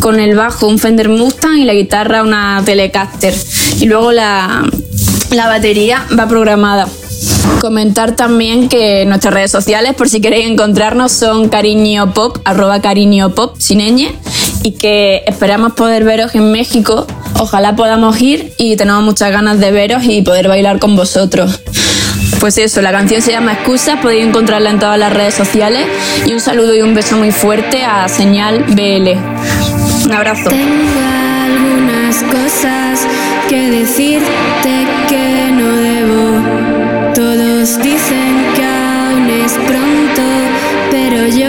con 0.00 0.20
el 0.20 0.34
bajo 0.34 0.66
un 0.66 0.78
Fender 0.78 1.08
Mustang 1.08 1.58
y 1.58 1.64
la 1.64 1.74
guitarra 1.74 2.22
una 2.22 2.62
Telecaster. 2.64 3.34
Y 3.80 3.86
luego 3.86 4.12
la, 4.12 4.64
la 5.30 5.46
batería 5.48 6.06
va 6.18 6.26
programada. 6.26 6.88
Comentar 7.60 8.14
también 8.16 8.68
que 8.68 9.04
nuestras 9.06 9.32
redes 9.32 9.50
sociales, 9.50 9.94
por 9.94 10.08
si 10.08 10.20
queréis 10.20 10.46
encontrarnos, 10.46 11.12
son 11.12 11.48
cariño 11.48 12.12
pop, 12.12 12.38
arroba 12.44 12.80
cariño 12.80 13.34
pop, 13.34 13.56
sin 13.58 13.78
ñ, 13.78 14.12
y 14.62 14.72
que 14.72 15.22
esperamos 15.26 15.72
poder 15.72 16.04
veros 16.04 16.34
en 16.34 16.50
México. 16.52 17.06
Ojalá 17.38 17.74
podamos 17.74 18.20
ir 18.20 18.52
y 18.58 18.76
tenemos 18.76 19.02
muchas 19.02 19.30
ganas 19.30 19.60
de 19.60 19.70
veros 19.70 20.04
y 20.04 20.22
poder 20.22 20.48
bailar 20.48 20.78
con 20.78 20.96
vosotros. 20.96 21.60
Pues 22.44 22.58
eso, 22.58 22.82
la 22.82 22.92
canción 22.92 23.22
se 23.22 23.30
llama 23.30 23.54
Excusas, 23.54 23.98
podéis 24.00 24.26
encontrarla 24.26 24.68
en 24.68 24.78
todas 24.78 24.98
las 24.98 25.10
redes 25.10 25.32
sociales 25.32 25.86
y 26.26 26.34
un 26.34 26.40
saludo 26.40 26.74
y 26.74 26.82
un 26.82 26.94
beso 26.94 27.16
muy 27.16 27.30
fuerte 27.30 27.86
a 27.86 28.06
Señal 28.06 28.64
BL. 28.64 29.12
Un 30.04 30.12
abrazo. 30.12 30.50
Tengo 30.50 31.00
algunas 31.42 32.22
cosas 32.24 33.06
que 33.48 33.70
decirte 33.70 34.86
que 35.08 35.52
no 35.52 35.74
debo. 35.74 37.14
Todos 37.14 37.78
dicen 37.78 38.44
que 38.54 38.62
aún 38.62 39.30
es 39.42 39.52
pronto, 39.66 40.22
pero 40.90 41.26
yo 41.26 41.48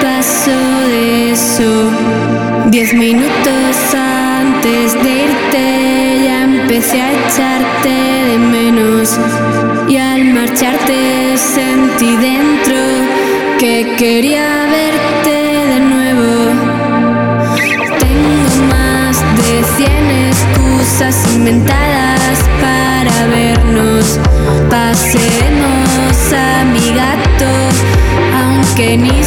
paso 0.00 0.58
de 0.88 1.32
eso. 1.32 1.90
Diez 2.70 2.94
minutos 2.94 3.76
antes 3.94 4.94
de 4.94 5.10
irte 5.10 6.24
ya 6.24 6.39
empecé 6.70 7.02
a 7.02 7.12
echarte 7.12 7.88
de 7.88 8.38
menos. 8.38 9.18
Y 9.88 9.96
al 9.96 10.24
marcharte 10.26 11.36
sentí 11.36 12.16
dentro 12.16 12.76
que 13.58 13.96
quería 13.98 14.66
verte 14.70 15.36
de 15.72 15.80
nuevo. 15.80 16.52
Tengo 17.98 18.66
más 18.68 19.18
de 19.38 19.64
100 19.78 20.10
excusas 20.28 21.34
inventadas 21.34 22.38
para 22.60 23.26
vernos. 23.26 24.20
Pasemos 24.70 26.32
a 26.32 26.64
mi 26.66 26.94
gato, 26.94 27.50
aunque 28.44 28.96
ni 28.96 29.24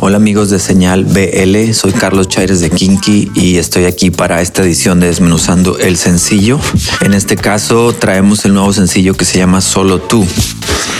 Hola 0.00 0.16
amigos 0.18 0.48
de 0.48 0.60
Señal 0.60 1.04
BL, 1.06 1.72
soy 1.72 1.92
Carlos 1.92 2.28
Chaires 2.28 2.60
de 2.60 2.70
Kinky 2.70 3.32
y 3.34 3.56
estoy 3.56 3.86
aquí 3.86 4.12
para 4.12 4.40
esta 4.42 4.62
edición 4.62 5.00
de 5.00 5.08
Desmenuzando 5.08 5.76
el 5.78 5.96
sencillo. 5.96 6.60
En 7.00 7.14
este 7.14 7.34
caso 7.34 7.92
traemos 7.92 8.44
el 8.44 8.54
nuevo 8.54 8.72
sencillo 8.72 9.14
que 9.14 9.24
se 9.24 9.38
llama 9.38 9.60
Solo 9.60 9.98
tú. 9.98 10.24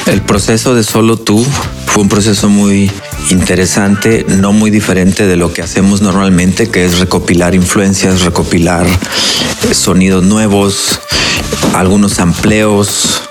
El 0.07 0.21
proceso 0.23 0.75
de 0.75 0.83
Solo 0.83 1.17
tú 1.17 1.47
fue 1.87 2.03
un 2.03 2.09
proceso 2.09 2.49
muy 2.49 2.91
interesante, 3.31 4.27
no 4.29 4.53
muy 4.53 4.73
diferente 4.73 5.29
de 5.29 5.37
lo 5.37 5.53
que 5.53 5.63
hacemos 5.63 6.03
normalmente, 6.03 6.71
que 6.71 6.85
es 6.85 6.99
recopilar 6.99 7.55
influencias, 7.55 8.23
recopilar 8.23 8.85
sonidos 9.73 10.25
nuevos, 10.25 11.01
algunos 11.75 12.19
amplios, 12.19 13.23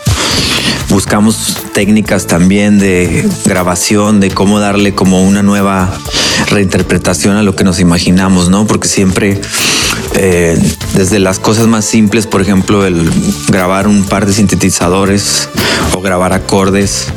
buscamos 0.93 1.57
técnicas 1.73 2.27
también 2.27 2.77
de 2.77 3.27
grabación, 3.45 4.19
de 4.19 4.29
cómo 4.29 4.59
darle 4.59 4.93
como 4.93 5.23
una 5.23 5.41
nueva 5.41 5.91
reinterpretación 6.51 7.35
a 7.35 7.41
lo 7.41 7.55
que 7.55 7.63
nos 7.63 7.79
imaginamos, 7.79 8.49
¿no? 8.49 8.67
Porque 8.67 8.87
siempre, 8.87 9.41
eh, 10.13 10.55
desde 10.93 11.17
las 11.17 11.39
cosas 11.39 11.65
más 11.65 11.83
simples, 11.85 12.27
por 12.27 12.41
ejemplo, 12.41 12.85
el 12.85 13.11
grabar 13.47 13.87
un 13.87 14.03
par 14.03 14.27
de 14.27 14.33
sintetizadores 14.33 15.49
o 15.95 16.01
grabar 16.01 16.31
acordes, 16.31 17.07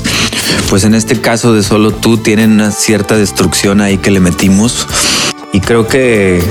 pues 0.71 0.85
en 0.85 0.95
este 0.95 1.21
caso 1.21 1.53
de 1.53 1.63
solo 1.63 1.91
tú 1.91 2.17
tienen 2.17 2.53
una 2.53 2.71
cierta 2.71 3.19
destrucción 3.19 3.83
ahí 3.83 3.99
que 3.99 4.11
le 4.11 4.21
metimos 4.21 4.87
y 5.53 5.61
creo 5.61 5.87
que 5.87 6.43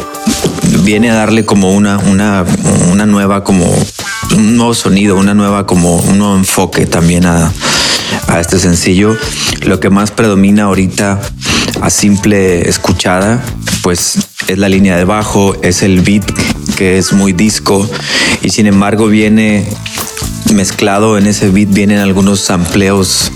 viene 0.84 1.10
a 1.10 1.16
darle 1.16 1.44
como 1.44 1.72
una, 1.72 1.98
una, 1.98 2.46
una 2.92 3.08
nueva 3.08 3.44
como 3.44 3.66
un 4.34 4.58
nuevo 4.58 4.74
sonido, 4.74 5.16
una 5.18 5.34
nueva 5.34 5.66
como 5.66 5.98
un 5.98 6.18
nuevo 6.18 6.36
enfoque 6.36 6.86
también 6.86 7.26
a, 7.26 7.52
a 8.28 8.40
este 8.40 8.60
sencillo. 8.60 9.18
Lo 9.62 9.80
que 9.80 9.90
más 9.90 10.12
predomina 10.12 10.64
ahorita 10.64 11.22
a 11.82 11.90
simple 11.90 12.68
escuchada, 12.70 13.44
pues 13.82 14.18
es 14.48 14.58
la 14.58 14.70
línea 14.70 14.98
de 14.98 15.04
bajo, 15.04 15.56
es 15.62 15.84
el 15.84 16.02
beat 16.02 16.26
que 16.78 16.98
es 16.98 17.14
muy 17.14 17.34
disco 17.34 17.90
y 18.42 18.50
sin 18.50 18.68
embargo 18.68 19.08
viene 19.08 19.66
mezclado 20.54 21.18
en 21.18 21.28
ese 21.28 21.50
beat 21.50 21.70
vienen 21.70 22.00
algunos 22.00 22.42
sampleos 22.42 23.32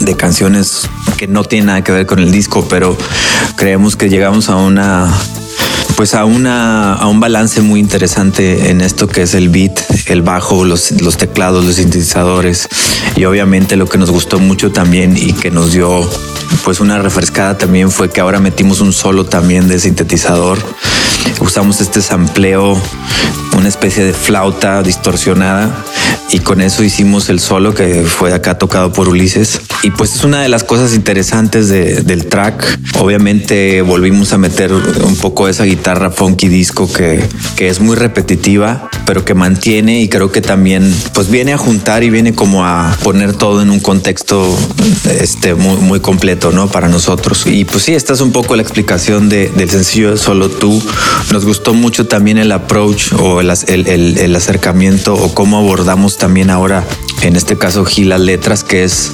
de 0.00 0.16
canciones 0.16 0.88
que 1.16 1.26
no 1.26 1.44
tienen 1.44 1.66
nada 1.66 1.82
que 1.82 1.92
ver 1.92 2.06
con 2.06 2.20
el 2.20 2.30
disco, 2.30 2.66
pero 2.68 2.96
creemos 3.56 3.96
que 3.96 4.08
llegamos 4.08 4.48
a 4.48 4.56
una 4.56 5.12
pues 5.98 6.14
a 6.14 6.24
una 6.24 6.94
a 6.94 7.08
un 7.08 7.18
balance 7.18 7.60
muy 7.60 7.80
interesante 7.80 8.70
en 8.70 8.82
esto 8.82 9.08
que 9.08 9.22
es 9.22 9.34
el 9.34 9.48
beat, 9.48 9.80
el 10.06 10.22
bajo, 10.22 10.64
los, 10.64 10.92
los 11.02 11.16
teclados, 11.16 11.64
los 11.64 11.74
sintetizadores 11.74 12.68
y 13.16 13.24
obviamente 13.24 13.74
lo 13.74 13.88
que 13.88 13.98
nos 13.98 14.08
gustó 14.12 14.38
mucho 14.38 14.70
también 14.70 15.16
y 15.16 15.32
que 15.32 15.50
nos 15.50 15.72
dio 15.72 16.08
pues 16.62 16.78
una 16.78 16.98
refrescada 17.00 17.58
también 17.58 17.90
fue 17.90 18.10
que 18.10 18.20
ahora 18.20 18.38
metimos 18.38 18.80
un 18.80 18.92
solo 18.92 19.24
también 19.24 19.66
de 19.66 19.80
sintetizador. 19.80 20.58
Usamos 21.40 21.80
este 21.80 22.00
sampleo, 22.00 22.80
una 23.56 23.68
especie 23.68 24.04
de 24.04 24.12
flauta 24.12 24.84
distorsionada 24.84 25.84
y 26.30 26.38
con 26.38 26.60
eso 26.60 26.84
hicimos 26.84 27.28
el 27.28 27.40
solo 27.40 27.74
que 27.74 28.04
fue 28.04 28.32
acá 28.32 28.56
tocado 28.56 28.92
por 28.92 29.08
Ulises. 29.08 29.60
Y 29.82 29.90
pues 29.92 30.14
es 30.16 30.24
una 30.24 30.42
de 30.42 30.48
las 30.48 30.64
cosas 30.64 30.92
interesantes 30.94 31.68
de- 31.68 32.02
del 32.02 32.26
track. 32.26 32.80
Obviamente 32.98 33.80
volvimos 33.82 34.32
a 34.32 34.38
meter 34.38 34.72
un 34.72 35.16
poco 35.16 35.48
esa 35.48 35.64
guitarra 35.64 36.10
funky 36.10 36.48
disco 36.48 36.92
que, 36.92 37.22
que 37.56 37.68
es 37.68 37.78
muy 37.80 37.94
repetitiva, 37.94 38.90
pero 39.06 39.24
que 39.24 39.34
mantiene 39.34 40.00
y 40.00 40.08
creo 40.08 40.32
que 40.32 40.40
también 40.40 40.92
pues 41.14 41.30
viene 41.30 41.52
a 41.52 41.58
juntar 41.58 42.02
y 42.02 42.10
viene 42.10 42.34
como 42.34 42.64
a 42.66 42.96
poner 43.04 43.34
todo 43.34 43.62
en 43.62 43.70
un 43.70 43.78
contexto 43.78 44.58
este, 45.20 45.54
muy, 45.54 45.76
muy 45.76 46.00
completo, 46.00 46.50
¿no? 46.50 46.68
Para 46.68 46.88
nosotros. 46.88 47.46
Y 47.46 47.64
pues 47.64 47.84
sí, 47.84 47.94
esta 47.94 48.14
es 48.14 48.20
un 48.20 48.32
poco 48.32 48.56
la 48.56 48.62
explicación 48.62 49.28
de- 49.28 49.48
del 49.48 49.70
sencillo 49.70 50.10
de 50.10 50.16
Solo 50.18 50.48
Tú. 50.50 50.82
Nos 51.32 51.44
gustó 51.44 51.72
mucho 51.72 52.06
también 52.08 52.38
el 52.38 52.50
approach 52.50 53.12
o 53.12 53.40
el, 53.40 53.50
el- 53.68 53.86
el- 53.86 54.18
el 54.18 54.34
acercamiento 54.36 55.14
o 55.14 55.32
cómo 55.34 55.56
abordamos 55.58 56.18
también 56.18 56.50
ahora, 56.50 56.84
en 57.22 57.36
este 57.36 57.56
caso, 57.56 57.84
Gil, 57.84 58.08
las 58.08 58.20
letras, 58.20 58.64
que 58.64 58.82
es 58.82 59.12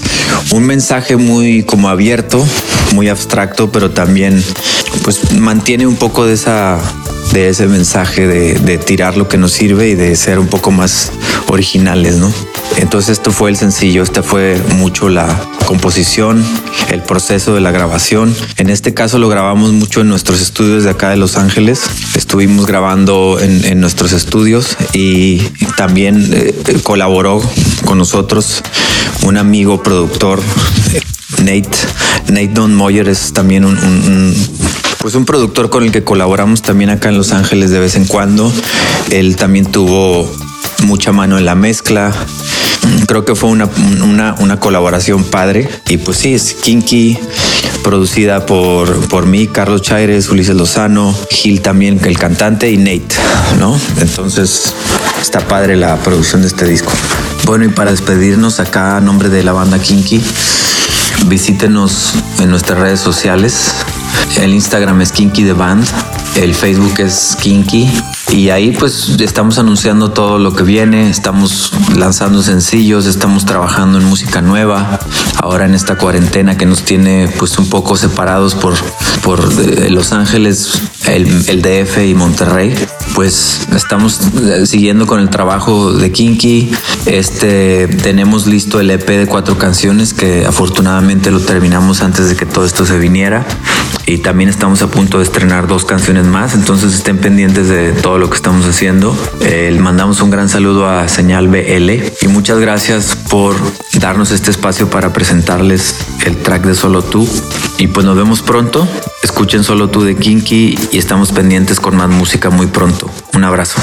un 0.55 0.65
mensaje 0.65 1.17
muy 1.17 1.65
como 1.65 1.89
abierto, 1.89 2.47
muy 2.93 3.09
abstracto, 3.09 3.73
pero 3.73 3.91
también 3.91 4.41
pues 5.03 5.33
mantiene 5.33 5.85
un 5.85 5.97
poco 5.97 6.27
de 6.27 6.35
esa 6.35 6.79
de 7.35 7.49
ese 7.49 7.67
mensaje 7.67 8.27
de, 8.29 8.55
de 8.55 8.79
tirar 8.79 9.17
lo 9.17 9.29
que 9.29 9.37
nos 9.37 9.53
sirve 9.53 9.89
y 9.89 9.95
de 9.97 10.15
ser 10.15 10.39
un 10.39 10.47
poco 10.47 10.71
más 10.71 11.11
originales, 11.49 12.17
¿no? 12.17 12.33
Entonces 12.77 13.11
esto 13.19 13.33
fue 13.33 13.51
el 13.51 13.57
sencillo, 13.57 14.03
esta 14.05 14.23
fue 14.23 14.57
mucho 14.77 15.09
la 15.09 15.41
composición, 15.67 16.45
el 16.91 17.03
proceso 17.03 17.55
de 17.55 17.61
la 17.61 17.73
grabación. 17.73 18.35
En 18.57 18.71
este 18.71 18.95
caso 18.95 19.19
lo 19.19 19.29
grabamos 19.29 19.73
mucho 19.73 20.01
en 20.01 20.09
nuestros 20.09 20.41
estudios 20.41 20.85
de 20.85 20.91
acá 20.91 21.11
de 21.11 21.17
Los 21.17 21.37
Ángeles. 21.37 21.83
Estuvimos 22.15 22.67
grabando 22.67 23.39
en, 23.41 23.81
nuestros 23.81 24.13
estudios 24.13 24.77
y 24.93 25.39
también 25.77 26.31
eh, 26.33 26.55
colaboró 26.85 27.43
con 27.85 27.99
nosotros 27.99 28.63
un 29.23 29.37
amigo 29.37 29.83
productor, 29.83 30.41
Nate. 31.39 31.69
Nate 32.29 32.49
Don 32.49 32.75
Moyer 32.75 33.09
es 33.09 33.33
también 33.33 33.65
un- 33.65 34.35
pues 35.05 35.17
un 35.17 35.27
productor 35.27 35.69
con 35.69 35.85
el 35.85 35.93
que 35.93 36.03
colaboramos 36.03 36.63
también 36.63 36.89
acá 36.89 37.11
en 37.11 37.19
Los 37.19 37.33
Ángeles 37.33 37.71
de 37.71 37.79
vez 37.79 37.95
en 37.95 38.07
cuando. 38.07 38.51
Él 39.11 39.37
también 39.37 39.67
tuvo 39.67 40.27
mucha 40.87 41.13
mano 41.13 41.37
en 41.37 41.45
la 41.45 41.55
mezcla. 41.55 42.11
Creo 43.07 43.27
que 43.27 43.35
fue 43.35 43.51
una, 43.51 43.69
una, 44.39 44.61
colaboración 44.61 45.23
padre. 45.25 45.69
Y 45.91 45.99
pues 45.99 46.17
sí, 46.17 46.33
es 46.33 46.55
Kinky, 46.55 47.19
producida 47.83 48.47
por, 48.47 48.99
por 49.09 49.27
mí, 49.27 49.47
Carlos 49.47 49.83
Chaires, 49.83 50.31
Ulises 50.31 50.57
Lozano, 50.57 51.15
Gil 51.29 51.61
también, 51.61 52.01
el 52.03 52.19
cantante, 52.19 52.71
y 52.71 52.79
Nate, 52.79 53.15
¿no? 53.59 53.79
Entonces 54.01 54.73
está 55.21 55.41
padre 55.41 55.77
la 55.77 55.97
producción 55.97 56.41
de 56.41 56.49
este 56.49 56.65
disco. 56.65 56.91
Bueno, 57.45 57.67
y 57.67 57.69
para 57.69 57.91
despedirnos 57.91 58.59
acá 58.59 58.97
a 58.97 59.03
nombre 59.03 59.29
de 59.29 59.45
la 59.45 59.53
banda 59.53 59.79
Kinky, 59.79 60.23
visítenos 61.27 62.15
en 62.39 62.49
nuestras 62.49 62.79
redes 62.79 63.01
sociales. 63.01 63.75
El 64.41 64.53
Instagram 64.53 65.01
es 65.01 65.13
Kinky 65.13 65.45
The 65.45 65.53
Band, 65.53 65.87
el 66.37 66.55
Facebook 66.55 66.95
es 66.99 67.37
Kinky 67.41 67.91
y 68.31 68.51
ahí 68.51 68.73
pues 68.73 69.11
estamos 69.21 69.59
anunciando 69.59 70.11
todo 70.11 70.39
lo 70.39 70.55
que 70.55 70.65
viene, 70.65 71.09
estamos 71.09 71.73
lanzando 71.95 72.43
sencillos, 72.43 73.07
estamos 73.07 73.45
trabajando 73.45 73.99
en 73.99 74.05
música 74.05 74.41
nueva. 74.41 74.99
Ahora 75.37 75.67
en 75.67 75.75
esta 75.75 75.97
cuarentena 75.97 76.59
que 76.59 76.67
nos 76.67 76.83
tiene 76.83 77.29
pues 77.39 77.59
un 77.59 77.69
poco 77.69 77.97
separados 77.97 78.55
por, 78.55 78.75
por 79.23 79.41
eh, 79.41 79.89
Los 79.91 80.13
Ángeles, 80.13 80.83
el, 81.07 81.27
el 81.49 81.63
DF 81.63 81.99
y 82.05 82.15
Monterrey, 82.15 82.75
pues 83.15 83.69
estamos 83.75 84.21
eh, 84.43 84.67
siguiendo 84.67 85.07
con 85.07 85.21
el 85.21 85.31
trabajo 85.31 85.93
de 85.93 86.13
Kinky. 86.13 86.73
Este 87.07 87.89
tenemos 88.03 88.47
listo 88.47 88.81
el 88.81 88.91
EP 88.91 89.07
de 89.07 89.27
cuatro 89.27 89.59
canciones 89.59 90.15
que 90.15 90.47
afortunadamente 90.47 91.31
lo 91.31 91.41
terminamos 91.41 92.03
antes 92.03 92.29
de 92.29 92.37
que 92.37 92.47
todo 92.47 92.65
esto 92.65 92.85
se 92.87 92.99
viniera. 92.99 93.47
Y 94.07 94.19
también 94.19 94.51
estamos 94.51 94.83
a 94.83 94.89
punto 94.89 95.19
de 95.19 95.25
estrenar 95.25 95.67
dos 95.67 95.87
canciones 95.87 96.27
más, 96.27 96.55
entonces 96.55 96.95
estén 96.95 97.19
pendientes 97.19 97.69
de 97.69 97.93
todo 97.93 98.19
lo 98.19 98.29
que 98.29 98.37
estamos 98.37 98.67
haciendo. 98.67 99.17
Eh, 99.41 99.75
mandamos 99.81 100.21
un 100.21 100.31
gran 100.31 100.51
saludo 100.51 100.89
a 100.89 101.09
Señal 101.09 101.49
BL 101.49 101.91
y 102.21 102.29
muchas 102.29 102.59
gracias 102.59 103.17
por 103.31 103.57
darnos 103.99 104.31
este 104.31 104.51
espacio 104.51 104.91
para 104.91 105.13
presentarles 105.13 105.97
el 106.27 106.37
track 106.37 106.65
de 106.65 106.75
Solo 106.75 107.03
Tú. 107.03 107.27
Y 107.79 107.87
pues 107.87 108.05
nos 108.05 108.17
vemos 108.17 108.43
pronto. 108.43 108.87
Escuchen 109.23 109.65
Solo 109.65 109.89
Tú 109.89 110.03
de 110.03 110.17
Kinky 110.17 110.79
y 110.93 110.99
estamos 110.99 111.33
pendientes 111.33 111.81
con 111.81 111.97
más 111.97 112.11
música 112.11 112.51
muy 112.51 112.67
pronto. 112.67 112.94
Un 113.35 113.45
abrazo. 113.45 113.81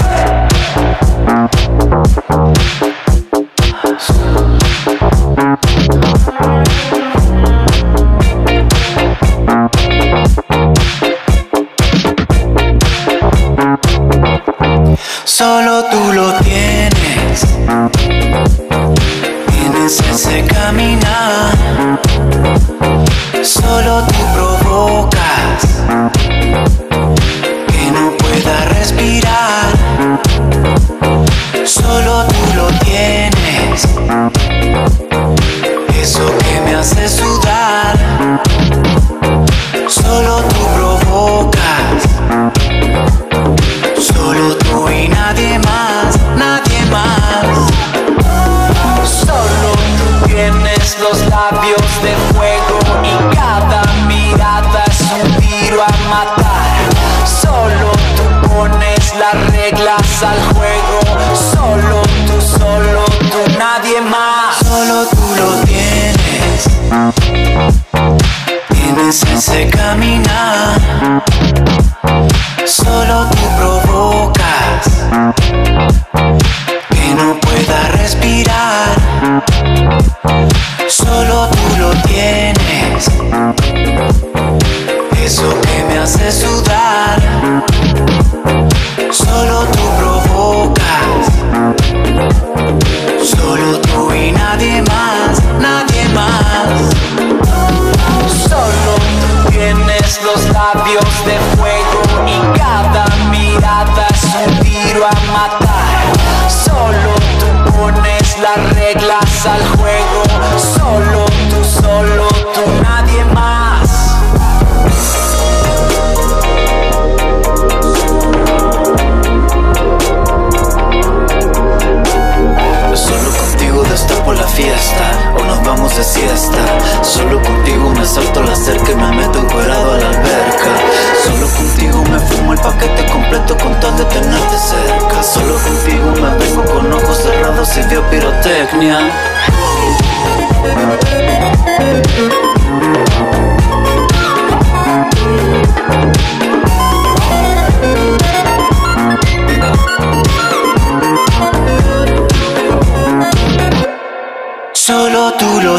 Solo 15.26 15.86
tú 15.90 16.14
lo 16.14 16.34
tienes. 16.40 17.46
Tienes 19.52 20.00
ese 20.10 20.46
caminar. 20.46 22.00
Solo 23.44 24.06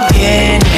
Solo 0.03 0.72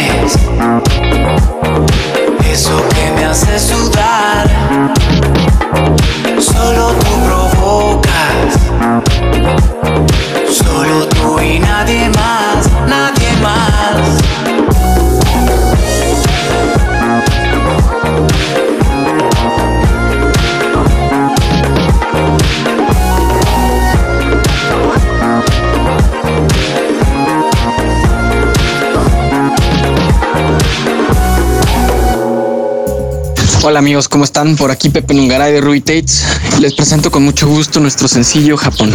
Hola 33.66 33.78
amigos, 33.78 34.10
¿cómo 34.10 34.24
están? 34.24 34.56
Por 34.56 34.70
aquí 34.70 34.90
Pepe 34.90 35.14
Nungaray 35.14 35.50
de 35.50 35.62
Rui 35.62 35.80
Tates. 35.80 36.22
Les 36.60 36.74
presento 36.74 37.10
con 37.10 37.22
mucho 37.22 37.48
gusto 37.48 37.80
nuestro 37.80 38.08
sencillo 38.08 38.58
Japón. 38.58 38.92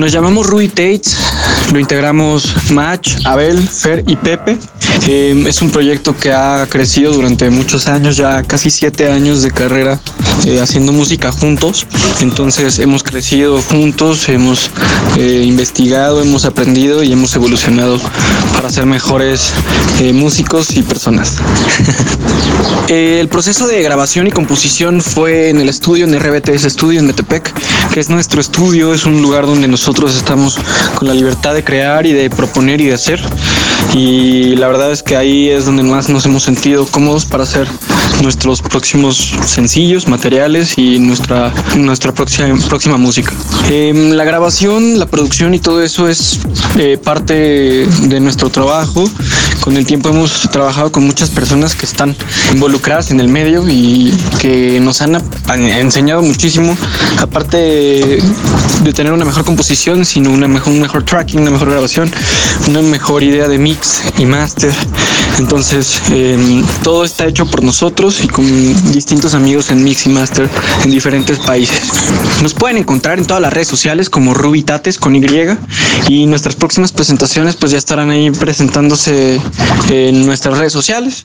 Nos 0.00 0.10
llamamos 0.10 0.46
Rui 0.46 0.68
Tates, 0.68 1.14
lo 1.72 1.78
integramos 1.78 2.54
Match, 2.70 3.16
Abel, 3.24 3.68
Fer 3.68 4.04
y 4.06 4.16
Pepe. 4.16 4.58
Eh, 5.06 5.44
es 5.46 5.62
un 5.62 5.70
proyecto 5.70 6.16
que 6.16 6.32
ha 6.32 6.66
crecido 6.68 7.12
durante 7.12 7.50
muchos 7.50 7.88
años, 7.88 8.16
ya 8.16 8.42
casi 8.42 8.70
siete 8.70 9.10
años 9.10 9.42
de 9.42 9.50
carrera 9.50 9.98
eh, 10.46 10.60
haciendo 10.60 10.92
música 10.92 11.32
juntos. 11.32 11.86
Entonces 12.20 12.78
hemos 12.78 13.02
crecido 13.02 13.60
juntos, 13.62 14.28
hemos 14.28 14.70
eh, 15.16 15.44
investigado, 15.46 16.22
hemos 16.22 16.44
aprendido 16.44 17.02
y 17.02 17.12
hemos 17.12 17.34
evolucionado 17.34 17.98
para 18.52 18.70
ser 18.70 18.86
mejores 18.86 19.52
eh, 20.00 20.12
músicos 20.12 20.76
y 20.76 20.82
personas. 20.82 21.36
Eh, 22.88 23.18
el 23.18 23.28
proceso 23.28 23.66
de 23.66 23.82
grabación 23.82 24.26
y 24.26 24.30
composición 24.30 25.00
fue 25.00 25.48
en 25.48 25.58
el 25.58 25.70
estudio, 25.70 26.04
en 26.04 26.20
RBTS 26.20 26.64
Studio 26.64 27.00
en 27.00 27.06
Metepec, 27.06 27.50
que 27.90 27.98
es 27.98 28.10
nuestro 28.10 28.42
estudio, 28.42 28.92
es 28.92 29.06
un 29.06 29.22
lugar 29.22 29.46
donde 29.46 29.68
nosotros 29.68 30.14
estamos 30.14 30.58
con 30.94 31.08
la 31.08 31.14
libertad 31.14 31.53
de 31.54 31.64
crear 31.64 32.06
y 32.06 32.12
de 32.12 32.28
proponer 32.30 32.80
y 32.80 32.86
de 32.86 32.94
hacer. 32.94 33.20
Y 33.94 34.56
la 34.56 34.66
verdad 34.66 34.92
es 34.92 35.02
que 35.02 35.16
ahí 35.16 35.48
es 35.48 35.66
donde 35.66 35.82
más 35.82 36.08
nos 36.08 36.26
hemos 36.26 36.42
sentido 36.42 36.86
cómodos 36.86 37.24
para 37.24 37.44
hacer 37.44 37.68
nuestros 38.22 38.62
próximos 38.62 39.34
sencillos, 39.44 40.08
materiales 40.08 40.78
y 40.78 40.98
nuestra, 40.98 41.52
nuestra 41.76 42.12
próxima, 42.12 42.56
próxima 42.68 42.96
música. 42.96 43.32
Em, 43.70 44.12
la 44.12 44.24
grabación, 44.24 44.98
la 44.98 45.06
producción 45.06 45.54
y 45.54 45.58
todo 45.58 45.82
eso 45.82 46.08
es 46.08 46.40
eh, 46.78 46.98
parte 47.02 47.34
de 47.34 48.20
nuestro 48.20 48.50
trabajo. 48.50 49.08
Con 49.60 49.76
el 49.76 49.86
tiempo 49.86 50.10
hemos 50.10 50.48
trabajado 50.50 50.92
con 50.92 51.04
muchas 51.04 51.30
personas 51.30 51.74
que 51.74 51.86
están 51.86 52.14
involucradas 52.52 53.10
en 53.10 53.20
el 53.20 53.28
medio 53.28 53.68
y 53.68 54.12
que 54.38 54.80
nos 54.80 55.00
han 55.00 55.16
enseñado 55.48 56.22
muchísimo, 56.22 56.76
aparte 57.18 57.56
de, 57.56 58.22
de 58.82 58.92
tener 58.92 59.12
una 59.12 59.24
mejor 59.24 59.44
composición, 59.44 60.04
sino 60.04 60.30
una 60.30 60.48
mejor, 60.48 60.72
un 60.72 60.80
mejor 60.80 61.04
tracking, 61.04 61.40
una 61.40 61.50
mejor 61.50 61.70
grabación, 61.70 62.10
una 62.68 62.82
mejor 62.82 63.22
idea 63.22 63.48
de 63.48 63.58
mix 63.58 64.02
y 64.18 64.26
master. 64.26 64.72
Entonces, 65.38 66.00
em, 66.10 66.64
todo 66.82 67.04
está 67.04 67.26
hecho 67.26 67.46
por 67.46 67.62
nosotros 67.62 68.03
y 68.04 68.28
con 68.28 68.44
distintos 68.92 69.34
amigos 69.34 69.70
en 69.70 69.82
mix 69.82 70.06
y 70.06 70.10
master 70.10 70.48
en 70.84 70.90
diferentes 70.90 71.38
países. 71.38 71.80
Nos 72.42 72.52
pueden 72.52 72.76
encontrar 72.76 73.18
en 73.18 73.24
todas 73.24 73.40
las 73.40 73.52
redes 73.52 73.68
sociales 73.68 74.10
como 74.10 74.34
Ruby 74.34 74.62
Tates 74.62 74.98
con 74.98 75.16
Y 75.16 75.24
y 76.08 76.26
nuestras 76.26 76.54
próximas 76.54 76.92
presentaciones 76.92 77.56
pues 77.56 77.72
ya 77.72 77.78
estarán 77.78 78.10
ahí 78.10 78.30
presentándose 78.30 79.40
en 79.88 80.26
nuestras 80.26 80.58
redes 80.58 80.72
sociales. 80.72 81.24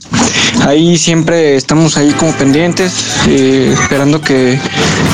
Ahí 0.66 0.98
siempre 0.98 1.56
estamos 1.56 1.98
ahí 1.98 2.12
como 2.12 2.32
pendientes, 2.34 2.94
eh, 3.28 3.76
esperando 3.80 4.22
que, 4.22 4.60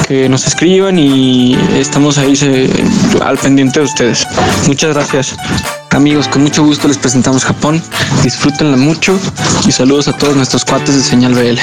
que 0.07 0.29
nos 0.29 0.45
escriban 0.45 0.99
y 0.99 1.57
estamos 1.73 2.17
ahí 2.19 2.35
al 3.21 3.37
pendiente 3.37 3.79
de 3.79 3.85
ustedes. 3.85 4.27
Muchas 4.67 4.93
gracias. 4.93 5.35
Amigos, 5.95 6.27
con 6.27 6.43
mucho 6.43 6.61
gusto 6.61 6.89
les 6.89 6.97
presentamos 6.97 7.45
Japón. 7.45 7.81
Disfrútenla 8.21 8.75
mucho 8.75 9.17
y 9.65 9.71
saludos 9.71 10.09
a 10.09 10.13
todos 10.17 10.35
nuestros 10.35 10.65
cuates 10.65 10.93
de 10.93 11.01
Señal 11.01 11.33
BL. 11.33 11.57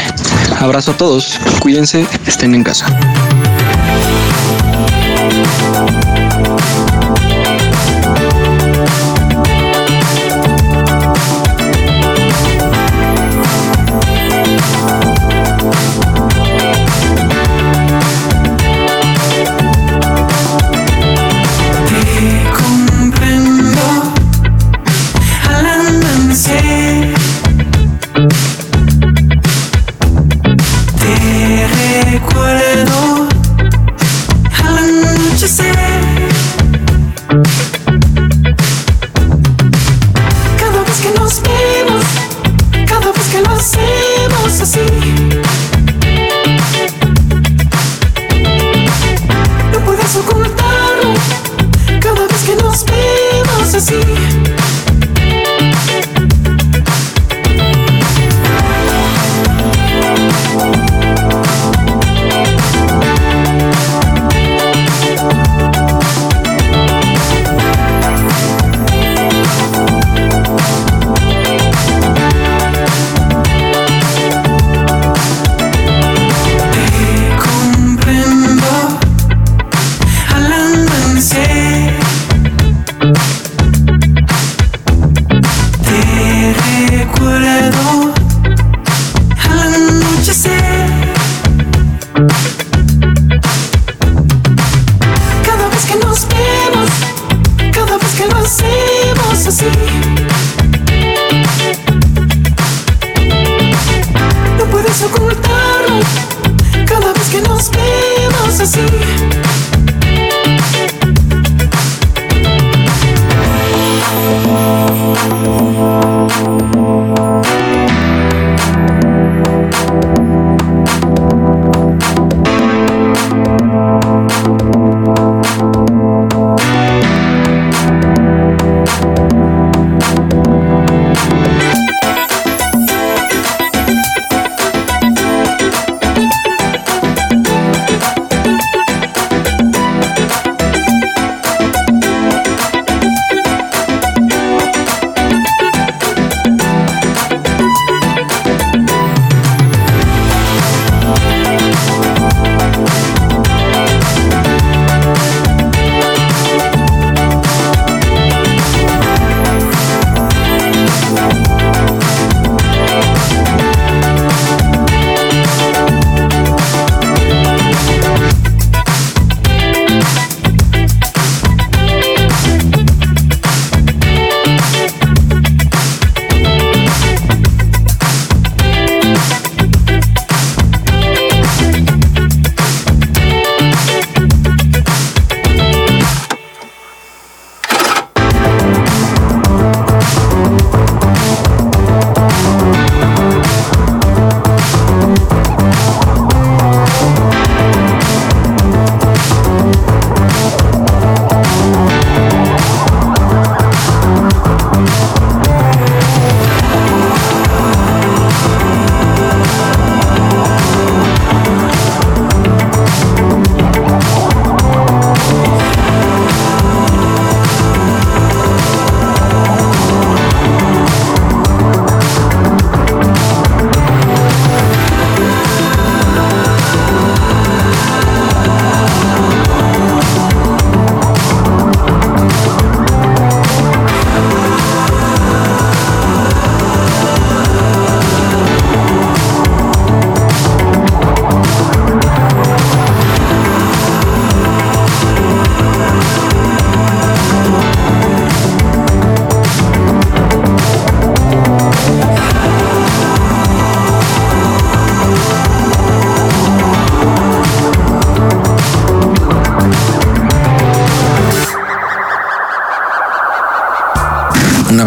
Abrazo 0.58 0.92
a 0.92 0.96
todos. 0.96 1.38
Cuídense, 1.60 2.06
estén 2.26 2.54
en 2.54 2.64
casa. 2.64 2.86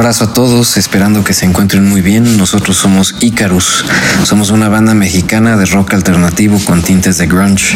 Abrazo 0.05 0.25
a 0.25 0.33
todos, 0.33 0.77
esperando 0.77 1.23
que 1.23 1.33
se 1.33 1.47
encuentren 1.47 1.89
muy 1.89 2.01
bien. 2.01 2.37
Nosotros 2.37 2.77
somos 2.77 3.15
Icarus. 3.21 3.83
Somos 4.23 4.51
una 4.51 4.69
banda 4.69 4.93
mexicana 4.93 5.57
de 5.57 5.65
rock 5.65 5.95
alternativo 5.95 6.59
con 6.63 6.83
tintes 6.83 7.17
de 7.17 7.25
grunge. 7.25 7.75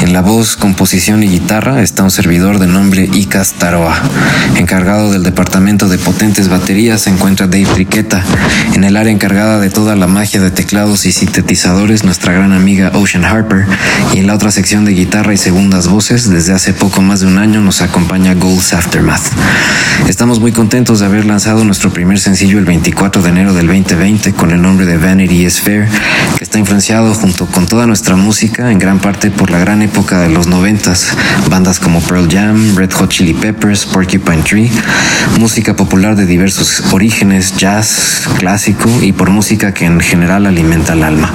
En 0.00 0.12
la 0.12 0.20
voz, 0.20 0.56
composición 0.56 1.24
y 1.24 1.28
guitarra 1.28 1.82
está 1.82 2.04
un 2.04 2.12
servidor 2.12 2.60
de 2.60 2.68
nombre 2.68 3.10
Icas 3.12 3.54
Taroa. 3.54 4.00
Encargado 4.54 5.10
del 5.10 5.24
departamento 5.24 5.88
de 5.88 5.98
potentes 5.98 6.48
baterías 6.48 7.00
se 7.00 7.10
encuentra 7.10 7.48
Dave 7.48 7.66
Triqueta. 7.66 8.22
En 8.74 8.84
el 8.84 8.96
área 8.96 9.10
encargada 9.10 9.58
de 9.58 9.68
toda 9.68 9.96
la 9.96 10.06
magia 10.06 10.40
de 10.40 10.52
teclados 10.52 11.04
y 11.04 11.10
sintetizadores, 11.10 12.04
nuestra 12.04 12.32
gran 12.32 12.52
amiga 12.52 12.92
Ocean 12.94 13.24
Harper. 13.24 13.66
Y 14.14 14.20
en 14.20 14.28
la 14.28 14.34
otra 14.34 14.52
sección 14.52 14.84
de 14.84 14.92
guitarra 14.92 15.34
y 15.34 15.36
segundas 15.36 15.88
voces, 15.88 16.30
desde 16.30 16.52
hace 16.52 16.74
poco 16.74 17.02
más 17.02 17.18
de 17.18 17.26
un 17.26 17.38
año 17.38 17.60
nos 17.60 17.82
acompaña 17.82 18.34
Goals 18.34 18.72
Aftermath. 18.72 19.32
Estamos 20.06 20.38
muy 20.38 20.52
contentos 20.52 21.00
de 21.00 21.06
haber 21.06 21.24
lanzado 21.24 21.55
nuestro 21.64 21.92
primer 21.92 22.18
sencillo 22.18 22.58
el 22.58 22.64
24 22.64 23.22
de 23.22 23.28
enero 23.28 23.54
del 23.54 23.66
2020 23.66 24.32
con 24.34 24.50
el 24.50 24.60
nombre 24.60 24.84
de 24.84 24.96
Vanity 24.96 25.46
is 25.46 25.60
Fair, 25.60 25.88
que 26.36 26.44
está 26.44 26.58
influenciado 26.58 27.14
junto 27.14 27.46
con 27.46 27.66
toda 27.66 27.86
nuestra 27.86 28.16
música 28.16 28.70
en 28.70 28.78
gran 28.78 28.98
parte 28.98 29.30
por 29.30 29.50
la 29.50 29.58
gran 29.58 29.80
época 29.82 30.20
de 30.20 30.28
los 30.28 30.46
noventas, 30.46 31.16
bandas 31.48 31.78
como 31.78 32.00
Pearl 32.00 32.28
Jam, 32.30 32.76
Red 32.76 32.92
Hot 32.92 33.10
Chili 33.10 33.34
Peppers, 33.34 33.86
Porcupine 33.86 34.42
Tree, 34.42 34.70
música 35.38 35.74
popular 35.74 36.16
de 36.16 36.26
diversos 36.26 36.82
orígenes, 36.92 37.56
jazz, 37.56 38.28
clásico 38.38 38.90
y 39.02 39.12
por 39.12 39.30
música 39.30 39.72
que 39.72 39.86
en 39.86 40.00
general 40.00 40.46
alimenta 40.46 40.92
el 40.92 41.04
alma. 41.04 41.32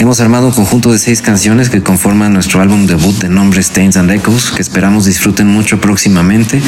Hemos 0.00 0.20
armado 0.20 0.46
un 0.46 0.52
conjunto 0.52 0.92
de 0.92 0.98
seis 0.98 1.22
canciones 1.22 1.70
que 1.70 1.82
conforman 1.82 2.32
nuestro 2.32 2.60
álbum 2.60 2.86
debut 2.86 3.18
de 3.18 3.28
nombre 3.28 3.60
Stains 3.60 3.96
and 3.96 4.12
Echoes, 4.12 4.52
que 4.52 4.62
esperamos 4.62 5.06
disfruten 5.06 5.48
mucho 5.48 5.80
próximamente, 5.80 6.62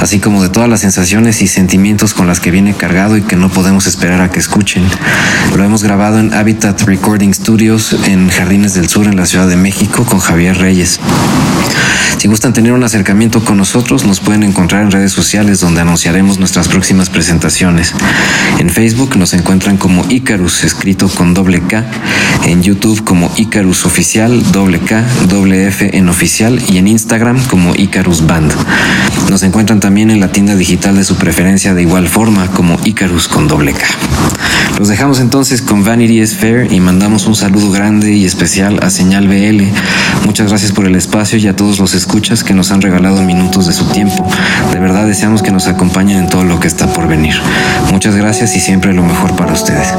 así 0.00 0.20
como 0.20 0.40
de 0.40 0.50
todas 0.50 0.68
las 0.68 0.82
sensaciones 0.82 1.42
y 1.42 1.48
sentimientos 1.48 2.14
con 2.14 2.28
las 2.28 2.38
que 2.38 2.52
viene 2.52 2.74
cargado 2.74 3.16
y 3.16 3.22
que 3.22 3.34
no 3.34 3.48
podemos 3.48 3.88
esperar 3.88 4.20
a 4.20 4.30
que 4.30 4.38
escuchen. 4.38 4.84
Lo 5.56 5.64
hemos 5.64 5.82
grabado 5.82 6.20
en 6.20 6.32
Habitat 6.32 6.80
Recording 6.82 7.34
Studios 7.34 7.92
en 8.06 8.28
Jardines 8.28 8.74
del 8.74 8.88
Sur, 8.88 9.08
en 9.08 9.16
la 9.16 9.26
Ciudad 9.26 9.48
de 9.48 9.56
México, 9.56 10.04
con 10.04 10.20
Javier 10.20 10.56
Reyes. 10.56 11.00
Si 12.26 12.28
gustan 12.28 12.52
tener 12.52 12.72
un 12.72 12.82
acercamiento 12.82 13.44
con 13.44 13.56
nosotros, 13.56 14.04
nos 14.04 14.18
pueden 14.18 14.42
encontrar 14.42 14.82
en 14.82 14.90
redes 14.90 15.12
sociales 15.12 15.60
donde 15.60 15.82
anunciaremos 15.82 16.40
nuestras 16.40 16.66
próximas 16.66 17.08
presentaciones. 17.08 17.94
En 18.58 18.68
Facebook 18.68 19.16
nos 19.16 19.32
encuentran 19.32 19.76
como 19.76 20.04
Icarus, 20.08 20.64
escrito 20.64 21.08
con 21.08 21.34
doble 21.34 21.60
K, 21.60 21.84
en 22.44 22.64
YouTube 22.64 23.04
como 23.04 23.30
Icarus 23.36 23.86
Oficial, 23.86 24.42
doble 24.50 24.80
K, 24.80 25.04
doble 25.28 25.68
F 25.68 25.96
en 25.96 26.08
oficial 26.08 26.60
y 26.68 26.78
en 26.78 26.88
Instagram 26.88 27.40
como 27.44 27.76
Icarus 27.76 28.26
Band. 28.26 28.52
Nos 29.30 29.44
encuentran 29.44 29.78
también 29.78 30.10
en 30.10 30.18
la 30.18 30.32
tienda 30.32 30.56
digital 30.56 30.96
de 30.96 31.04
su 31.04 31.14
preferencia 31.14 31.74
de 31.74 31.82
igual 31.82 32.08
forma 32.08 32.48
como 32.48 32.76
Icarus 32.84 33.28
con 33.28 33.46
doble 33.46 33.72
K. 33.72 33.86
Los 34.80 34.88
dejamos 34.88 35.20
entonces 35.20 35.62
con 35.62 35.84
Vanity 35.84 36.20
is 36.20 36.34
Fair 36.34 36.72
y 36.72 36.80
mandamos 36.80 37.26
un 37.26 37.36
saludo 37.36 37.70
grande 37.70 38.14
y 38.14 38.24
especial 38.24 38.80
a 38.82 38.90
Señal 38.90 39.28
BL. 39.28 39.62
Muchas 40.24 40.48
gracias 40.48 40.72
por 40.72 40.86
el 40.86 40.96
espacio 40.96 41.38
y 41.38 41.46
a 41.46 41.54
todos 41.54 41.78
los 41.78 41.94
escuchas 41.94 42.15
que 42.16 42.54
nos 42.54 42.70
han 42.70 42.80
regalado 42.80 43.20
minutos 43.22 43.66
de 43.66 43.74
su 43.74 43.84
tiempo. 43.86 44.26
De 44.72 44.78
verdad 44.78 45.06
deseamos 45.06 45.42
que 45.42 45.50
nos 45.50 45.66
acompañen 45.66 46.18
en 46.18 46.28
todo 46.30 46.44
lo 46.44 46.58
que 46.58 46.66
está 46.66 46.86
por 46.86 47.06
venir. 47.06 47.34
Muchas 47.92 48.16
gracias 48.16 48.56
y 48.56 48.60
siempre 48.60 48.94
lo 48.94 49.02
mejor 49.02 49.36
para 49.36 49.52
ustedes. 49.52 49.92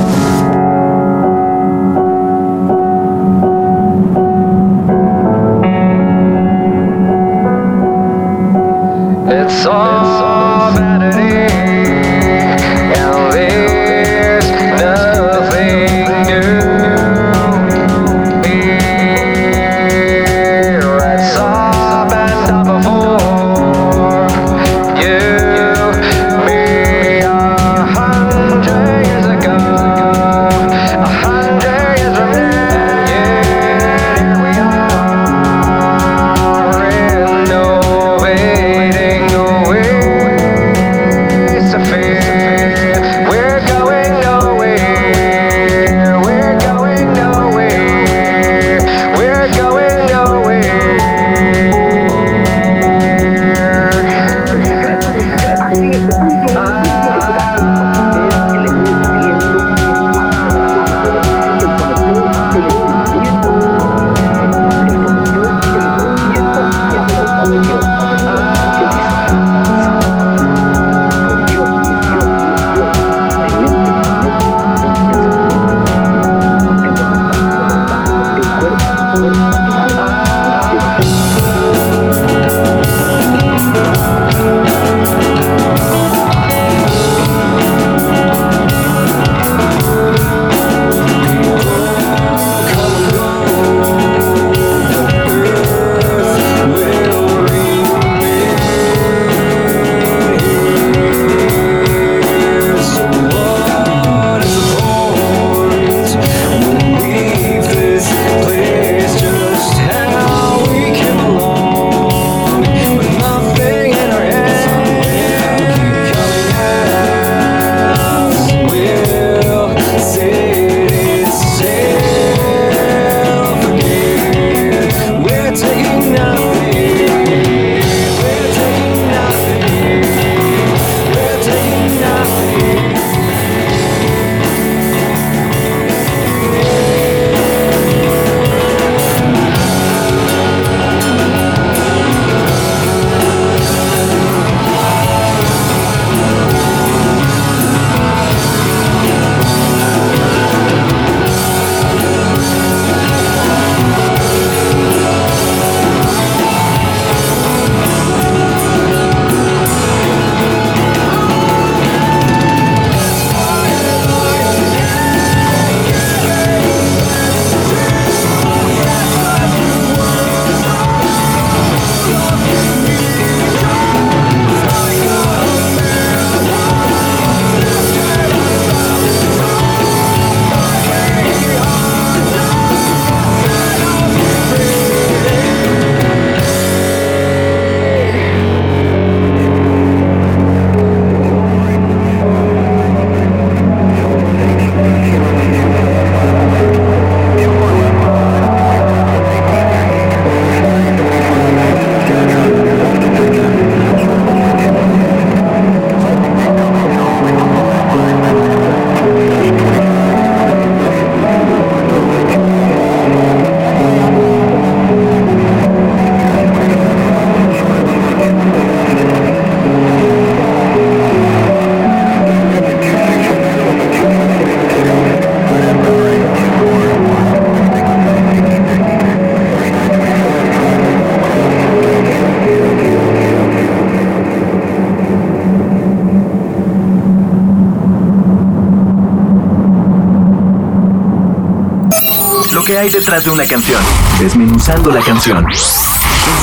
¿Qué 243.08 243.14
hay 243.14 243.20
detrás 243.20 243.24
de 243.24 243.30
una 243.30 243.45
canción? 243.45 243.82
Desmenuzando 244.20 244.91
la 244.91 244.99
canción. 244.99 245.45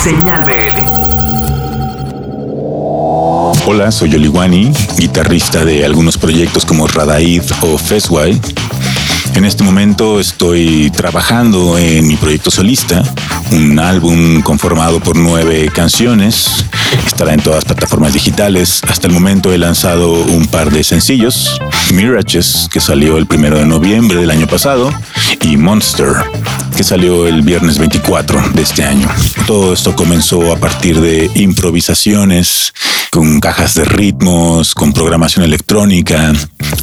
Señal 0.02 0.44
BL. 0.44 0.80
Hola, 3.66 3.92
soy 3.92 4.14
Oliwani, 4.14 4.72
guitarrista 4.96 5.62
de 5.62 5.84
algunos 5.84 6.16
proyectos 6.16 6.64
como 6.64 6.86
Radaid 6.86 7.42
o 7.60 7.76
Fesway. 7.76 8.40
En 9.34 9.44
este 9.44 9.62
momento 9.62 10.20
estoy 10.20 10.90
trabajando 10.90 11.76
en 11.76 12.06
mi 12.06 12.16
proyecto 12.16 12.50
solista, 12.50 13.02
un 13.50 13.78
álbum 13.78 14.40
conformado 14.40 15.00
por 15.00 15.16
nueve 15.16 15.70
canciones. 15.74 16.64
Estará 17.06 17.34
en 17.34 17.42
todas 17.42 17.56
las 17.56 17.64
plataformas 17.64 18.14
digitales. 18.14 18.80
Hasta 18.88 19.06
el 19.08 19.12
momento 19.12 19.52
he 19.52 19.58
lanzado 19.58 20.12
un 20.12 20.46
par 20.46 20.70
de 20.70 20.82
sencillos, 20.82 21.60
Mirages, 21.92 22.68
que 22.72 22.80
salió 22.80 23.18
el 23.18 23.26
primero 23.26 23.58
de 23.58 23.66
noviembre 23.66 24.20
del 24.20 24.30
año 24.30 24.46
pasado, 24.46 24.90
y 25.40 25.56
Monster, 25.56 26.14
que 26.74 26.84
salió 26.84 27.26
el 27.26 27.42
viernes 27.42 27.78
24 27.78 28.50
de 28.54 28.62
este 28.62 28.84
año. 28.84 29.08
Todo 29.46 29.72
esto 29.72 29.94
comenzó 29.94 30.52
a 30.52 30.56
partir 30.56 31.00
de 31.00 31.30
improvisaciones 31.34 32.72
con 33.10 33.38
cajas 33.38 33.74
de 33.74 33.84
ritmos, 33.84 34.74
con 34.74 34.92
programación 34.92 35.44
electrónica, 35.44 36.32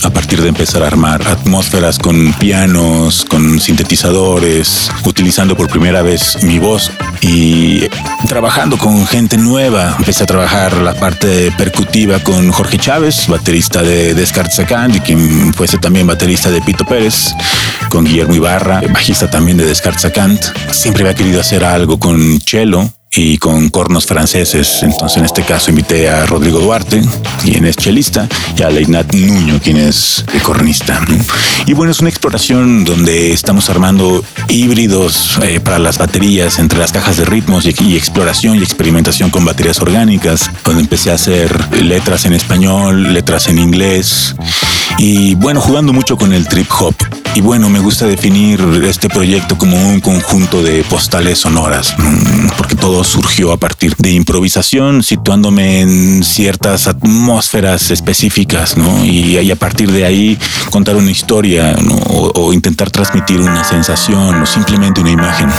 a 0.03 0.09
partir 0.11 0.41
de 0.41 0.49
empezar 0.49 0.81
a 0.81 0.87
armar 0.87 1.21
atmósferas 1.27 1.99
con 1.99 2.31
pianos, 2.33 3.25
con 3.25 3.59
sintetizadores, 3.59 4.89
utilizando 5.03 5.57
por 5.57 5.69
primera 5.69 6.01
vez 6.01 6.41
mi 6.43 6.57
voz 6.57 6.89
y 7.21 7.81
trabajando 8.27 8.77
con 8.77 9.05
gente 9.07 9.37
nueva. 9.37 9.95
Empecé 9.99 10.23
a 10.23 10.27
trabajar 10.27 10.77
la 10.77 10.93
parte 10.93 11.51
percutiva 11.57 12.19
con 12.19 12.49
Jorge 12.51 12.77
Chávez, 12.77 13.27
baterista 13.27 13.83
de 13.83 14.13
Descartes 14.13 14.55
Second 14.55 14.95
y 14.95 14.99
quien 15.01 15.53
fuese 15.53 15.79
también 15.79 16.07
baterista 16.07 16.49
de 16.49 16.61
Pito 16.61 16.85
Pérez, 16.85 17.33
con 17.91 18.05
Guillermo 18.05 18.33
Ibarra, 18.33 18.81
bajista 18.89 19.29
también 19.29 19.57
de 19.57 19.65
Descartes 19.65 20.03
Second. 20.03 20.39
Siempre 20.71 21.03
había 21.03 21.13
querido 21.13 21.41
hacer 21.41 21.65
algo 21.65 21.99
con 21.99 22.39
cello 22.39 22.89
y 23.13 23.37
con 23.37 23.69
cornos 23.69 24.05
franceses. 24.05 24.83
Entonces, 24.83 25.17
en 25.17 25.25
este 25.25 25.43
caso, 25.43 25.69
invité 25.69 26.09
a 26.09 26.25
Rodrigo 26.25 26.59
Duarte, 26.59 27.01
quien 27.43 27.65
es 27.65 27.75
chelista, 27.75 28.27
y 28.57 28.63
a 28.63 28.69
Leinat 28.69 29.13
Nuño, 29.13 29.59
quien 29.61 29.77
es 29.77 30.23
cornista. 30.43 31.01
Y 31.65 31.73
bueno, 31.73 31.91
es 31.91 31.99
una 31.99 32.09
exploración 32.09 32.83
donde 32.85 33.31
estamos 33.33 33.69
armando 33.69 34.23
híbridos 34.47 35.37
eh, 35.43 35.59
para 35.59 35.79
las 35.79 35.97
baterías 35.97 36.59
entre 36.59 36.79
las 36.79 36.91
cajas 36.91 37.17
de 37.17 37.25
ritmos 37.25 37.65
y, 37.65 37.75
y, 37.83 37.97
exploración 37.97 38.57
y 38.57 38.63
experimentación 38.63 39.29
con 39.29 39.45
baterías 39.45 39.79
orgánicas, 39.79 40.49
donde 40.63 40.81
empecé 40.81 41.11
a 41.11 41.15
hacer 41.15 41.75
letras 41.75 42.25
en 42.25 42.33
español, 42.33 43.13
letras 43.13 43.47
en 43.47 43.59
inglés 43.59 44.35
y 44.97 45.35
bueno, 45.35 45.61
jugando 45.61 45.93
mucho 45.93 46.17
con 46.17 46.33
el 46.33 46.47
trip 46.47 46.69
hop. 46.79 46.95
Y 47.33 47.41
bueno, 47.41 47.69
me 47.69 47.79
gusta 47.79 48.05
definir 48.05 48.61
este 48.83 49.09
proyecto 49.09 49.57
como 49.57 49.77
un 49.77 50.01
conjunto 50.01 50.61
de 50.61 50.83
postales 50.83 51.39
sonoras, 51.39 51.95
porque 52.57 52.75
todo 52.75 53.00
surgió 53.03 53.51
a 53.51 53.57
partir 53.57 53.95
de 53.97 54.11
improvisación, 54.11 55.03
situándome 55.03 55.81
en 55.81 56.23
ciertas 56.23 56.87
atmósferas 56.87 57.91
específicas, 57.91 58.77
¿no? 58.77 59.05
Y, 59.05 59.37
y 59.39 59.51
a 59.51 59.55
partir 59.55 59.91
de 59.91 60.05
ahí 60.05 60.37
contar 60.69 60.95
una 60.95 61.11
historia, 61.11 61.75
¿no? 61.81 61.95
o, 61.95 62.31
o, 62.35 62.53
intentar 62.53 62.89
transmitir 62.89 63.39
una 63.39 63.63
sensación 63.63 64.41
o 64.41 64.45
simplemente 64.45 65.01
una 65.01 65.11
imagen. 65.11 65.49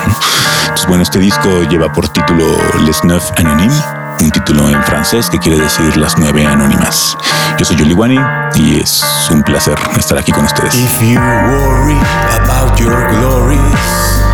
Entonces, 0.63 0.87
bueno, 0.87 1.03
este 1.03 1.19
disco 1.19 1.49
lleva 1.69 1.93
por 1.93 2.09
título 2.09 2.45
Les 2.87 3.03
Neuf 3.05 3.25
Anonymes 3.37 3.75
un 4.21 4.31
título 4.31 4.69
en 4.69 4.83
francés 4.85 5.29
que 5.29 5.39
quiere 5.39 5.59
decir 5.59 5.97
las 5.97 6.17
nueve 6.17 6.47
anónimas. 6.47 7.17
Yo 7.59 7.65
soy 7.65 7.77
Yoliwani 7.77 8.19
y 8.55 8.81
es 8.81 9.03
un 9.31 9.43
placer 9.43 9.77
estar 9.99 10.19
aquí 10.19 10.31
con 10.31 10.45
ustedes. 10.45 10.75
If 10.75 11.01
you 11.01 11.19
worry 11.19 11.99
about 12.39 12.79
your 12.79 12.95
glories, 13.11 14.32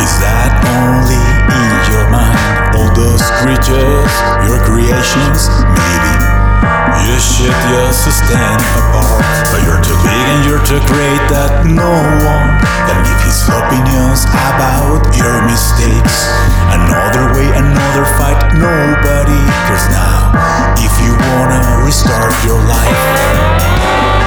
is 0.00 0.12
that 0.24 0.52
only 0.80 1.20
in 1.20 1.72
your 1.92 2.08
mind? 2.08 2.36
All 2.72 2.90
those 2.96 3.20
creatures, 3.44 4.12
your 4.48 4.60
creations, 4.64 5.52
maybe. 5.76 6.14
You 7.04 7.16
should 7.20 7.56
just 7.68 8.08
stand 8.08 8.60
apart. 8.80 9.20
But 9.52 9.60
you're 9.64 9.82
too 9.84 9.96
big 10.00 10.24
and 10.32 10.40
you're 10.48 10.64
too 10.64 10.80
great 10.88 11.22
that 11.28 11.68
no 11.68 11.92
one 12.24 12.50
can 12.88 12.98
give 13.04 13.20
his 13.28 13.44
opinions 13.48 14.24
about 14.32 15.04
your 15.12 15.44
mistakes. 15.44 16.28
Another 16.72 17.32
way, 17.36 17.48
another 17.52 18.04
fight, 18.16 18.40
nobody 18.56 19.40
cares 19.68 19.86
now. 19.92 20.32
If 20.80 20.92
you 21.04 21.12
wanna 21.12 21.84
restart 21.84 22.32
your 22.44 22.60
life. 22.64 24.19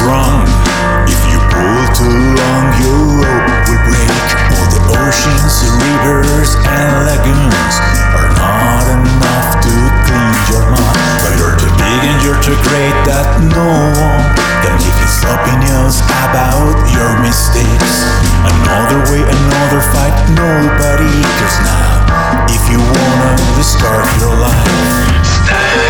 Strong. 0.00 0.48
If 1.04 1.20
you 1.28 1.36
pull 1.52 1.84
too 1.92 2.08
long, 2.08 2.64
your 2.80 3.20
rope 3.20 3.48
will 3.68 3.82
break. 3.84 4.16
All 4.56 4.68
the 4.72 4.80
oceans, 4.96 5.60
rivers, 5.76 6.56
and 6.56 6.92
lagoons 7.04 7.76
are 8.16 8.30
not 8.32 8.84
enough 8.96 9.60
to 9.60 9.74
clean 10.08 10.36
your 10.48 10.64
mind. 10.72 11.20
But 11.20 11.36
you're 11.36 11.56
too 11.60 11.72
big 11.76 12.00
and 12.08 12.18
you're 12.24 12.40
too 12.40 12.56
great 12.64 12.96
that 13.04 13.28
no 13.44 13.68
one 13.92 14.24
can 14.64 14.72
give 14.80 14.96
his 15.04 15.20
opinions 15.20 16.00
about 16.24 16.80
your 16.96 17.12
mistakes. 17.20 18.08
Another 18.48 19.04
way, 19.12 19.20
another 19.20 19.84
fight, 19.92 20.16
nobody 20.32 21.12
cares 21.36 21.58
now. 21.60 22.48
If 22.48 22.62
you 22.72 22.80
wanna 22.80 23.36
restart 23.60 24.08
your 24.16 24.32
life, 24.40 25.89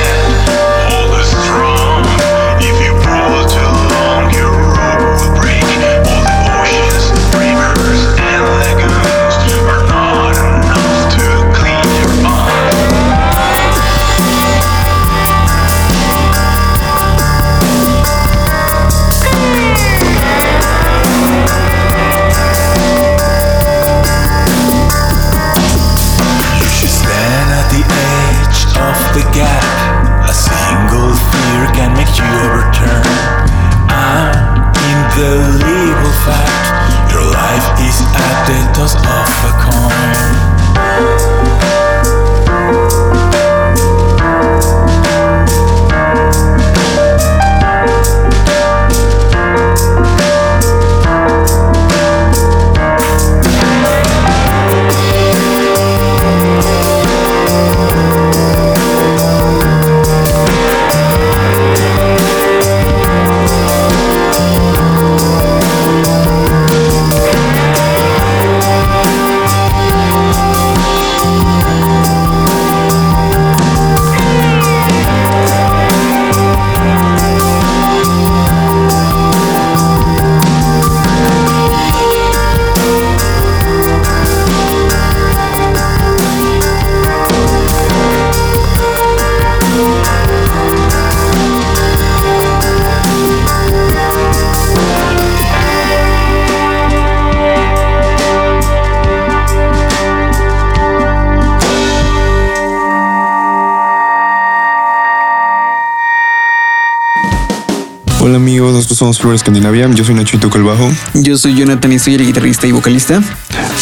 somos 109.01 109.19
Flor 109.19 109.35
Escandinavia, 109.35 109.89
yo 109.95 110.05
soy 110.05 110.15
Nacho 110.15 110.37
y 110.37 110.41
toco 110.41 110.59
el 110.59 110.65
bajo. 110.65 110.93
Yo 111.15 111.39
soy 111.39 111.55
Jonathan 111.55 111.91
y 111.91 111.99
soy 111.99 112.17
el 112.17 112.27
guitarrista 112.27 112.67
y 112.67 112.73
vocalista. 112.73 113.23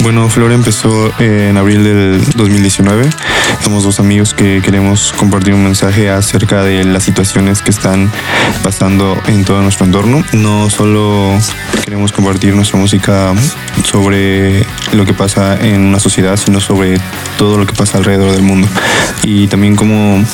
Bueno, 0.04 0.28
Flor 0.28 0.52
empezó 0.52 1.10
en 1.18 1.56
abril 1.56 1.82
del 1.82 2.24
2019. 2.36 3.10
Somos 3.68 3.84
dos 3.84 4.00
amigos 4.00 4.32
que 4.32 4.62
queremos 4.62 5.12
compartir 5.12 5.52
un 5.52 5.62
mensaje 5.62 6.08
acerca 6.08 6.64
de 6.64 6.84
las 6.84 7.02
situaciones 7.02 7.60
que 7.60 7.70
están 7.70 8.10
pasando 8.62 9.20
en 9.26 9.44
todo 9.44 9.60
nuestro 9.60 9.84
entorno. 9.84 10.24
No 10.32 10.70
solo 10.70 11.38
queremos 11.84 12.10
compartir 12.10 12.54
nuestra 12.56 12.78
música 12.78 13.34
sobre 13.84 14.64
lo 14.92 15.04
que 15.04 15.12
pasa 15.12 15.58
en 15.60 15.82
una 15.82 16.00
sociedad, 16.00 16.38
sino 16.38 16.60
sobre 16.60 16.98
todo 17.36 17.58
lo 17.58 17.66
que 17.66 17.74
pasa 17.74 17.98
alrededor 17.98 18.32
del 18.32 18.40
mundo. 18.40 18.66
Y 19.22 19.48
también 19.48 19.76
cómo, 19.76 20.24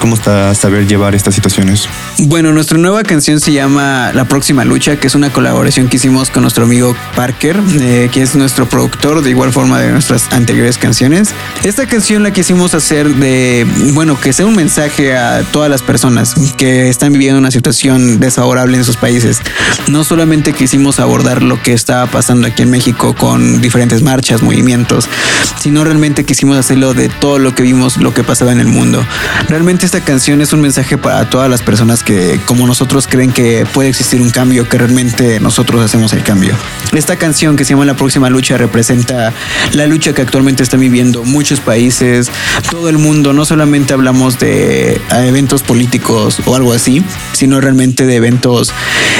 cómo 0.00 0.16
está 0.16 0.52
saber 0.56 0.88
llevar 0.88 1.14
estas 1.14 1.36
situaciones. 1.36 1.88
Bueno, 2.18 2.52
nuestra 2.52 2.78
nueva 2.78 3.04
canción 3.04 3.38
se 3.38 3.52
llama 3.52 4.10
La 4.12 4.24
Próxima 4.24 4.64
Lucha, 4.64 4.96
que 4.96 5.06
es 5.06 5.14
una 5.14 5.32
colaboración 5.32 5.88
que 5.88 5.98
hicimos 5.98 6.30
con 6.30 6.42
nuestro 6.42 6.64
amigo 6.64 6.96
Parker, 7.14 7.60
eh, 7.80 8.08
que 8.12 8.22
es 8.22 8.34
nuestro 8.34 8.68
productor, 8.68 9.22
de 9.22 9.30
igual 9.30 9.52
forma 9.52 9.80
de 9.80 9.92
nuestras 9.92 10.32
anteriores 10.32 10.78
canciones. 10.78 11.32
Esta 11.62 11.86
canción 11.86 12.24
la 12.24 12.32
quisimos 12.72 12.84
hacer 12.84 13.14
de, 13.16 13.66
bueno, 13.92 14.18
que 14.18 14.32
sea 14.32 14.46
un 14.46 14.56
mensaje 14.56 15.14
a 15.16 15.42
todas 15.42 15.68
las 15.68 15.82
personas 15.82 16.34
que 16.56 16.88
están 16.88 17.12
viviendo 17.12 17.38
una 17.38 17.50
situación 17.50 18.18
desfavorable 18.18 18.76
en 18.76 18.84
sus 18.84 18.96
países. 18.96 19.40
No 19.88 20.04
solamente 20.04 20.52
quisimos 20.52 20.98
abordar 20.98 21.42
lo 21.42 21.62
que 21.62 21.72
estaba 21.72 22.06
pasando 22.06 22.46
aquí 22.46 22.62
en 22.62 22.70
México 22.70 23.14
con 23.14 23.60
diferentes 23.60 24.02
marchas, 24.02 24.42
movimientos, 24.42 25.08
sino 25.60 25.84
realmente 25.84 26.24
quisimos 26.24 26.56
hacerlo 26.56 26.94
de 26.94 27.08
todo 27.08 27.38
lo 27.38 27.54
que 27.54 27.62
vimos, 27.62 27.98
lo 27.98 28.14
que 28.14 28.24
pasaba 28.24 28.52
en 28.52 28.60
el 28.60 28.68
mundo. 28.68 29.04
Realmente 29.48 29.84
esta 29.84 30.00
canción 30.00 30.40
es 30.40 30.52
un 30.52 30.60
mensaje 30.60 30.96
para 30.96 31.28
todas 31.28 31.50
las 31.50 31.62
personas 31.62 32.02
que, 32.02 32.40
como 32.46 32.66
nosotros, 32.66 33.06
creen 33.06 33.32
que 33.32 33.66
puede 33.74 33.90
existir 33.90 34.20
un 34.20 34.30
cambio, 34.30 34.68
que 34.68 34.78
realmente 34.78 35.40
nosotros 35.40 35.84
hacemos 35.84 36.12
el 36.12 36.22
cambio. 36.22 36.54
Esta 36.92 37.16
canción 37.16 37.56
que 37.56 37.64
se 37.64 37.70
llama 37.70 37.84
La 37.84 37.96
Próxima 37.96 38.30
Lucha 38.30 38.56
representa 38.56 39.32
la 39.72 39.86
lucha 39.86 40.12
que 40.14 40.22
actualmente 40.22 40.62
están 40.62 40.80
viviendo 40.80 41.24
muchos 41.24 41.60
países, 41.60 42.30
todo 42.70 42.88
el 42.88 42.98
mundo. 42.98 43.32
No 43.32 43.44
solamente 43.44 43.92
hablamos 43.94 44.38
de 44.38 45.00
eventos 45.10 45.62
políticos 45.62 46.38
o 46.44 46.54
algo 46.56 46.72
así, 46.72 47.02
sino 47.32 47.60
realmente 47.60 48.06
de 48.06 48.16
eventos 48.16 48.72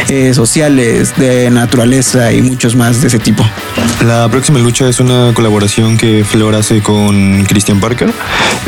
eh, 0.08 0.34
sociales, 0.34 1.14
de 1.16 1.50
naturaleza 1.50 2.32
y 2.32 2.42
muchos 2.42 2.74
más 2.76 3.00
de 3.00 3.08
ese 3.08 3.18
tipo. 3.18 3.44
La 4.04 4.28
próxima 4.28 4.58
lucha 4.58 4.88
es 4.88 5.00
una 5.00 5.32
colaboración 5.34 5.96
que 5.96 6.24
Flor 6.24 6.54
hace 6.54 6.80
con 6.82 7.44
Christian 7.44 7.80
Parker. 7.80 8.12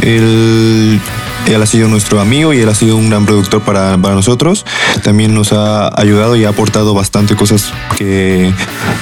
Él, 0.02 1.00
él 1.46 1.62
ha 1.62 1.66
sido 1.66 1.88
nuestro 1.88 2.20
amigo 2.20 2.52
y 2.52 2.60
él 2.60 2.68
ha 2.68 2.74
sido 2.74 2.96
un 2.96 3.08
gran 3.10 3.26
productor 3.26 3.62
para, 3.62 3.98
para 3.98 4.14
nosotros. 4.14 4.64
También 5.02 5.34
nos 5.34 5.52
ha 5.52 5.88
ayudado 6.00 6.36
y 6.36 6.44
ha 6.44 6.50
aportado 6.50 6.94
bastante 6.94 7.34
cosas 7.36 7.72
que 7.96 8.52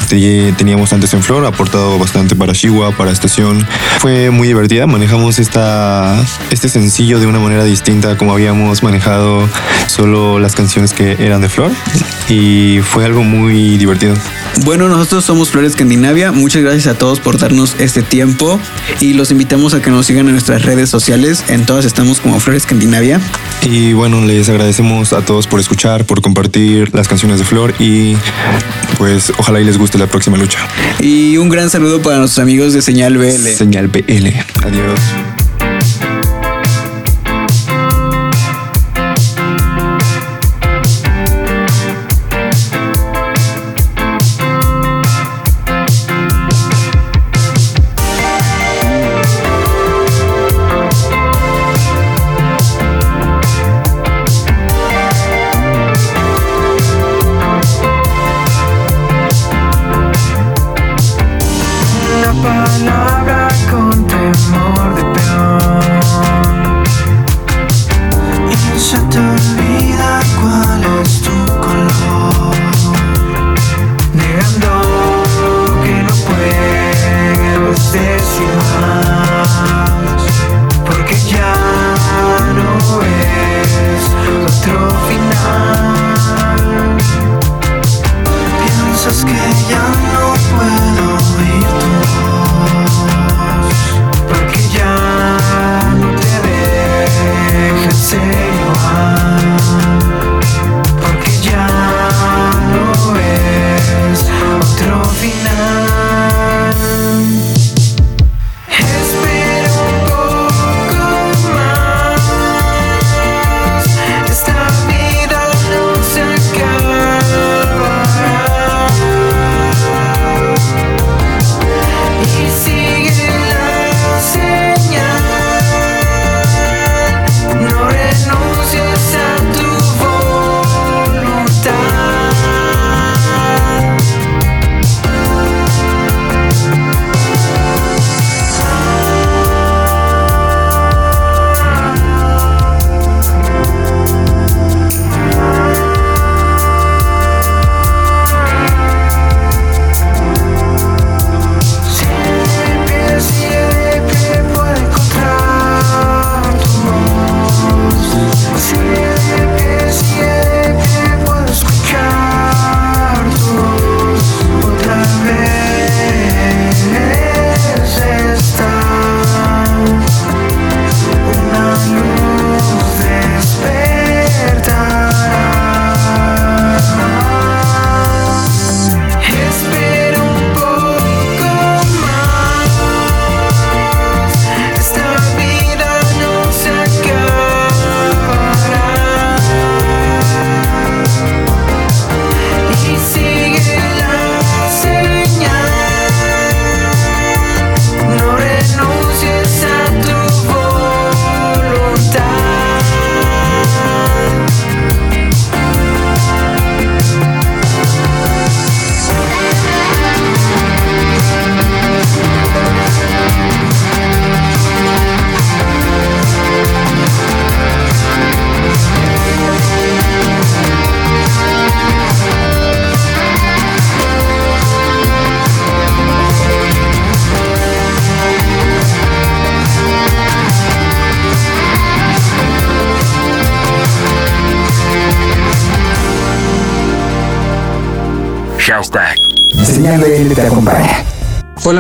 te- 0.09 0.53
teníamos 0.53 0.93
antes 0.93 1.13
en 1.15 1.23
Flor. 1.23 1.45
Ha 1.45 1.49
aportado 1.49 1.99
bastante 1.99 2.35
para 2.35 2.53
Chihuahua, 2.53 2.97
para 2.97 3.11
Estación. 3.13 3.67
Fue 3.99 4.31
muy 4.31 4.49
divertida. 4.49 4.87
Manejamos 4.87 5.39
esta, 5.53 6.25
este 6.51 6.71
sencillo 6.71 7.21
de 7.21 7.27
una 7.27 7.39
manera 7.39 7.63
distinta 7.63 8.17
como 8.17 8.33
habíamos 8.33 8.83
manejado 8.83 9.47
solo 9.87 10.39
las 10.39 10.55
canciones 10.55 10.95
que 10.95 11.19
eran 11.19 11.43
de 11.43 11.51
Flor. 11.51 11.71
Y 12.31 12.81
fue 12.81 13.05
algo 13.05 13.23
muy 13.23 13.77
divertido. 13.77 14.15
Bueno, 14.65 14.89
nosotros 14.89 15.27
somos 15.27 15.51
Flores 15.51 15.73
Escandinavia. 15.73 16.33
Muchas 16.33 16.63
gracias 16.63 16.87
a 16.87 16.95
todos 16.95 17.21
por 17.21 17.37
darnos 17.37 17.77
este 17.79 18.01
tiempo 18.01 18.59
y 19.01 19.13
los 19.13 19.31
invitamos 19.31 19.75
a 19.75 19.83
que 19.83 19.91
nos 19.91 20.07
sigan 20.07 20.27
en 20.29 20.33
nuestras 20.33 20.63
redes 20.63 20.89
sociales. 20.89 21.45
En 21.49 21.67
todas 21.67 21.85
estamos 21.85 22.21
como 22.21 22.41
Flores 22.41 22.63
Escandinavia. 22.63 23.21
Y 23.61 23.93
bueno, 23.93 24.25
les 24.25 24.49
agradecemos 24.49 25.13
a 25.13 25.21
todos 25.21 25.47
por 25.47 25.61
escuchar, 25.61 26.07
por 26.07 26.23
compartir 26.23 26.95
las 26.95 27.09
canciones 27.09 27.39
de 27.39 27.45
Flor 27.45 27.75
y 27.79 28.17
pues 28.97 29.31
ojalá 29.37 29.61
y 29.61 29.65
les 29.65 29.77
guste 29.77 29.99
la 29.99 30.07
próxima 30.07 30.39
lucha. 30.39 30.61
Y 30.99 31.37
un 31.37 31.51
gran 31.51 31.69
saludo 31.69 32.01
para 32.01 32.17
nuestros 32.17 32.43
amigos 32.43 32.73
de 32.73 32.81
Señal 32.81 33.19
BL. 33.19 33.49
Señal 33.55 33.89
BL. 33.89 34.29
Adiós. 34.65 35.42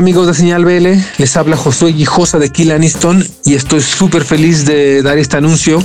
Amigos 0.03 0.27
de 0.27 0.35
Señal 0.35 0.65
BL, 0.65 0.89
les 1.19 1.37
habla 1.37 1.57
Josué 1.57 1.93
Guijosa 1.93 2.41
de 2.41 2.51
Kill 2.51 2.73
Aniston 2.73 3.25
y 3.45 3.55
estoy 3.55 3.81
súper 3.81 4.25
feliz 4.25 4.65
de 4.65 5.01
dar 5.01 5.17
este 5.17 5.37
anuncio, 5.37 5.81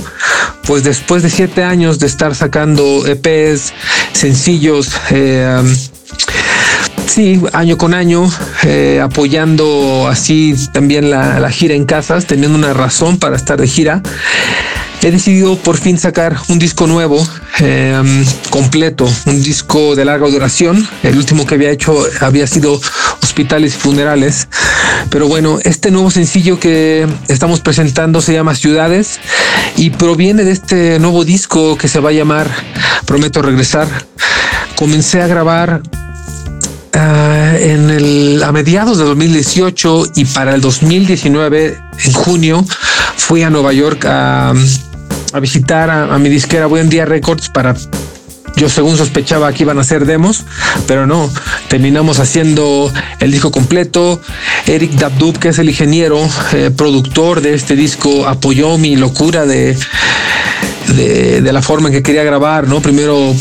pues 0.66 0.82
después 0.82 1.22
de 1.22 1.30
siete 1.30 1.62
años 1.62 2.00
de 2.00 2.08
estar 2.08 2.34
sacando 2.34 3.06
EPs, 3.06 3.72
sencillos, 4.14 4.90
eh, 5.10 5.62
sí, 7.06 7.40
año 7.52 7.78
con 7.78 7.94
año, 7.94 8.28
eh, 8.64 9.00
apoyando 9.00 10.08
así 10.08 10.56
también 10.72 11.10
la, 11.10 11.38
la 11.38 11.52
gira 11.52 11.76
en 11.76 11.84
casas, 11.84 12.26
teniendo 12.26 12.58
una 12.58 12.74
razón 12.74 13.18
para 13.18 13.36
estar 13.36 13.60
de 13.60 13.68
gira 13.68 14.02
he 15.02 15.10
decidido 15.10 15.56
por 15.56 15.76
fin 15.76 15.98
sacar 15.98 16.36
un 16.48 16.58
disco 16.58 16.86
nuevo, 16.86 17.24
eh, 17.60 18.24
completo, 18.50 19.08
un 19.26 19.42
disco 19.42 19.94
de 19.94 20.04
larga 20.04 20.28
duración. 20.28 20.86
El 21.02 21.16
último 21.16 21.46
que 21.46 21.54
había 21.54 21.70
hecho 21.70 21.96
había 22.20 22.46
sido 22.46 22.80
Hospitales 23.38 23.76
y 23.76 23.78
Funerales. 23.78 24.48
Pero 25.10 25.28
bueno, 25.28 25.60
este 25.62 25.92
nuevo 25.92 26.10
sencillo 26.10 26.58
que 26.58 27.06
estamos 27.28 27.60
presentando 27.60 28.20
se 28.20 28.32
llama 28.32 28.56
Ciudades 28.56 29.20
y 29.76 29.90
proviene 29.90 30.42
de 30.42 30.50
este 30.50 30.98
nuevo 30.98 31.24
disco 31.24 31.78
que 31.78 31.86
se 31.86 32.00
va 32.00 32.08
a 32.08 32.12
llamar 32.12 32.50
Prometo 33.06 33.40
Regresar. 33.40 33.86
Comencé 34.74 35.22
a 35.22 35.28
grabar 35.28 35.82
Uh, 36.94 37.54
en 37.60 37.90
el, 37.90 38.42
a 38.42 38.50
mediados 38.50 38.98
de 38.98 39.04
2018 39.04 40.04
y 40.16 40.24
para 40.24 40.54
el 40.54 40.60
2019, 40.60 41.78
en 42.04 42.12
junio, 42.12 42.64
fui 43.16 43.42
a 43.42 43.50
Nueva 43.50 43.72
York 43.72 44.04
a, 44.06 44.52
a 45.32 45.40
visitar 45.40 45.90
a, 45.90 46.12
a, 46.12 46.18
mi 46.18 46.28
disquera 46.28 46.66
Buen 46.66 46.88
Día 46.88 47.04
Records 47.04 47.50
para. 47.50 47.76
Yo 48.58 48.68
según 48.68 48.96
sospechaba 48.96 49.52
que 49.52 49.62
iban 49.62 49.78
a 49.78 49.82
hacer 49.82 50.04
demos, 50.04 50.44
pero 50.88 51.06
no, 51.06 51.30
terminamos 51.68 52.18
haciendo 52.18 52.92
el 53.20 53.30
disco 53.30 53.52
completo. 53.52 54.20
Eric 54.66 54.92
Dabdub, 54.92 55.38
que 55.38 55.50
es 55.50 55.60
el 55.60 55.68
ingeniero, 55.68 56.18
eh, 56.52 56.72
productor 56.76 57.40
de 57.40 57.54
este 57.54 57.76
disco, 57.76 58.26
apoyó 58.26 58.76
mi 58.76 58.96
locura 58.96 59.46
de, 59.46 59.76
de, 60.96 61.52
la 61.52 61.62
forma 61.62 61.88
en 61.88 61.94
que 61.94 62.02
quería 62.02 62.24
grabar, 62.24 62.68
¿no? 62.68 62.80
Primero 62.80 63.34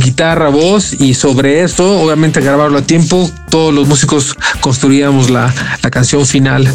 guitarra, 0.00 0.48
voz 0.48 0.94
y 1.00 1.14
sobre 1.14 1.62
eso, 1.62 2.00
obviamente 2.00 2.40
grabarlo 2.40 2.78
a 2.78 2.82
tiempo, 2.82 3.30
todos 3.50 3.72
los 3.72 3.86
músicos 3.88 4.36
construíamos 4.60 5.30
la, 5.30 5.52
la 5.82 5.90
canción 5.90 6.26
final. 6.26 6.72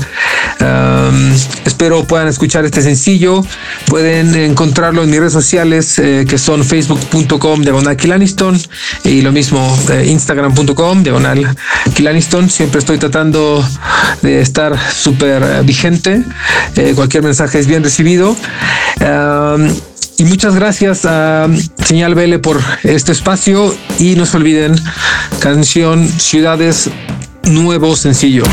Espero 1.65 2.05
puedan 2.05 2.27
escuchar 2.27 2.65
este 2.65 2.81
sencillo, 2.81 3.45
pueden 3.85 4.33
encontrarlo 4.35 5.03
en 5.03 5.09
mis 5.09 5.19
redes 5.19 5.33
sociales 5.33 5.99
eh, 5.99 6.25
que 6.27 6.37
son 6.37 6.63
facebook.com 6.63 7.61
diagonal 7.61 7.95
Kilaniston 7.95 8.59
y 9.03 9.21
lo 9.21 9.31
mismo 9.31 9.77
eh, 9.91 10.05
instagram.com 10.07 11.03
diagonal 11.03 11.55
Kilaniston. 11.93 12.49
Siempre 12.49 12.79
estoy 12.79 12.97
tratando 12.97 13.63
de 14.21 14.41
estar 14.41 14.75
súper 14.91 15.63
vigente, 15.63 16.23
eh, 16.75 16.93
cualquier 16.95 17.23
mensaje 17.23 17.59
es 17.59 17.67
bien 17.67 17.83
recibido. 17.83 18.35
Y 20.17 20.25
muchas 20.25 20.55
gracias 20.55 21.05
a 21.05 21.47
Señal 21.83 22.15
BL 22.15 22.39
por 22.39 22.59
este 22.83 23.11
espacio 23.11 23.75
y 23.99 24.15
no 24.15 24.25
se 24.25 24.37
olviden, 24.37 24.75
canción 25.39 26.07
Ciudades, 26.07 26.89
nuevo 27.43 27.95
sencillo. 27.95 28.43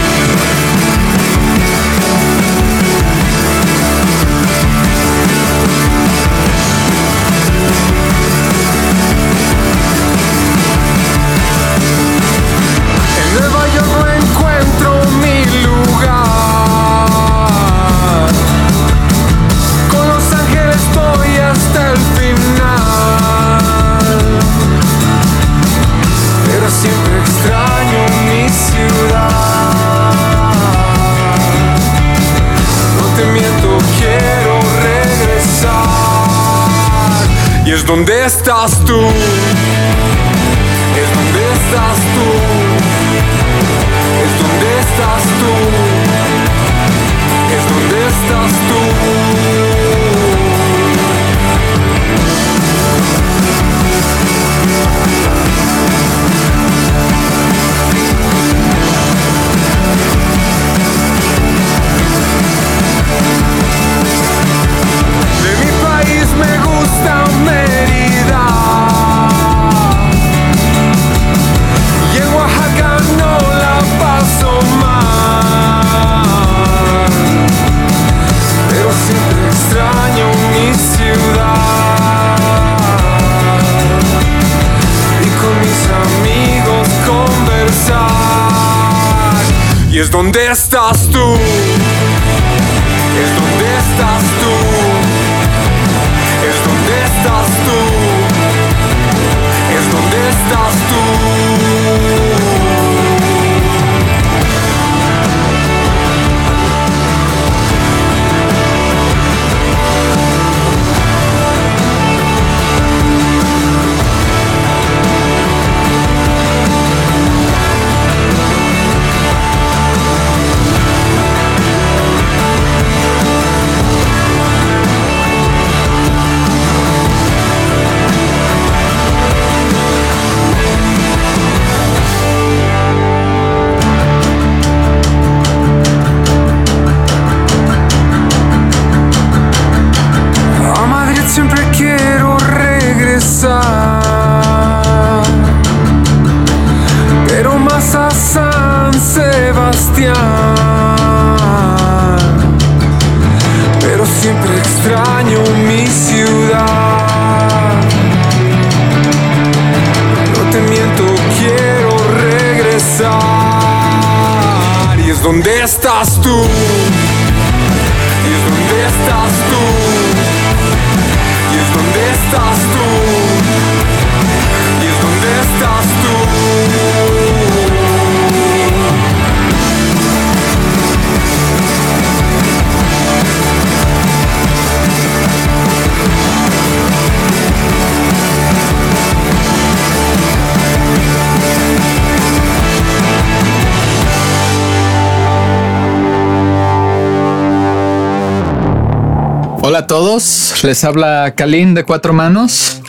Les 200.62 200.84
habla 200.84 201.34
Kalin 201.36 201.74
de 201.74 201.84
Cuatro 201.84 202.12
Manos. 202.12 202.80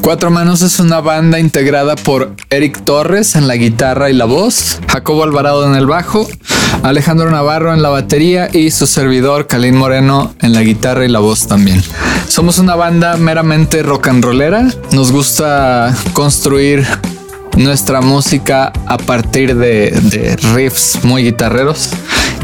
Cuatro 0.00 0.30
Manos 0.30 0.62
es 0.62 0.80
una 0.80 1.00
banda 1.00 1.38
integrada 1.38 1.96
por 1.96 2.34
Eric 2.50 2.82
Torres 2.84 3.36
en 3.36 3.46
la 3.46 3.56
guitarra 3.56 4.10
y 4.10 4.14
la 4.14 4.24
voz, 4.24 4.80
Jacobo 4.88 5.22
Alvarado 5.22 5.66
en 5.66 5.76
el 5.76 5.86
bajo, 5.86 6.28
Alejandro 6.82 7.30
Navarro 7.30 7.72
en 7.72 7.82
la 7.82 7.88
batería 7.88 8.48
y 8.52 8.70
su 8.70 8.86
servidor 8.86 9.46
Kalin 9.46 9.76
Moreno 9.76 10.34
en 10.40 10.52
la 10.52 10.62
guitarra 10.62 11.04
y 11.04 11.08
la 11.08 11.20
voz 11.20 11.46
también. 11.46 11.82
Somos 12.28 12.58
una 12.58 12.74
banda 12.74 13.16
meramente 13.16 13.82
rock 13.82 14.08
and 14.08 14.24
rollera, 14.24 14.66
nos 14.92 15.12
gusta 15.12 15.94
construir 16.12 16.86
nuestra 17.56 18.00
música 18.00 18.72
a 18.86 18.98
partir 18.98 19.56
de, 19.56 19.90
de 19.90 20.36
riffs 20.54 21.04
muy 21.04 21.22
guitarreros 21.22 21.90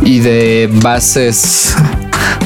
y 0.03 0.21
de 0.21 0.71
bases 0.73 1.75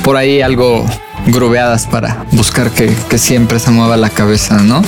por 0.02 0.16
ahí 0.16 0.40
algo 0.40 0.86
grubeadas 1.26 1.86
para 1.86 2.24
buscar 2.32 2.70
que, 2.70 2.94
que 3.08 3.18
siempre 3.18 3.58
se 3.58 3.70
mueva 3.70 3.96
la 3.96 4.10
cabeza, 4.10 4.58
¿no? 4.58 4.82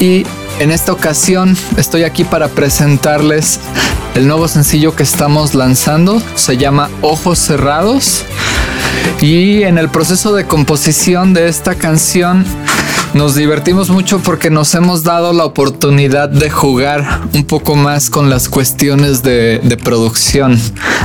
Y 0.00 0.24
en 0.60 0.70
esta 0.70 0.92
ocasión 0.92 1.56
estoy 1.76 2.04
aquí 2.04 2.24
para 2.24 2.48
presentarles 2.48 3.60
el 4.14 4.26
nuevo 4.26 4.48
sencillo 4.48 4.96
que 4.96 5.04
estamos 5.04 5.54
lanzando. 5.54 6.20
Se 6.34 6.56
llama 6.56 6.90
Ojos 7.02 7.38
Cerrados. 7.38 8.24
Y 9.20 9.62
en 9.62 9.78
el 9.78 9.88
proceso 9.88 10.34
de 10.34 10.44
composición 10.44 11.34
de 11.34 11.48
esta 11.48 11.74
canción 11.74 12.44
nos 13.14 13.34
divertimos 13.34 13.90
mucho 13.90 14.20
porque 14.20 14.50
nos 14.50 14.74
hemos 14.74 15.02
dado 15.02 15.32
la 15.32 15.44
oportunidad 15.44 16.28
de 16.28 16.50
jugar 16.50 17.20
un 17.32 17.44
poco 17.44 17.74
más 17.74 18.10
con 18.10 18.30
las 18.30 18.48
cuestiones 18.48 19.22
de, 19.22 19.60
de 19.62 19.76
producción. 19.76 20.58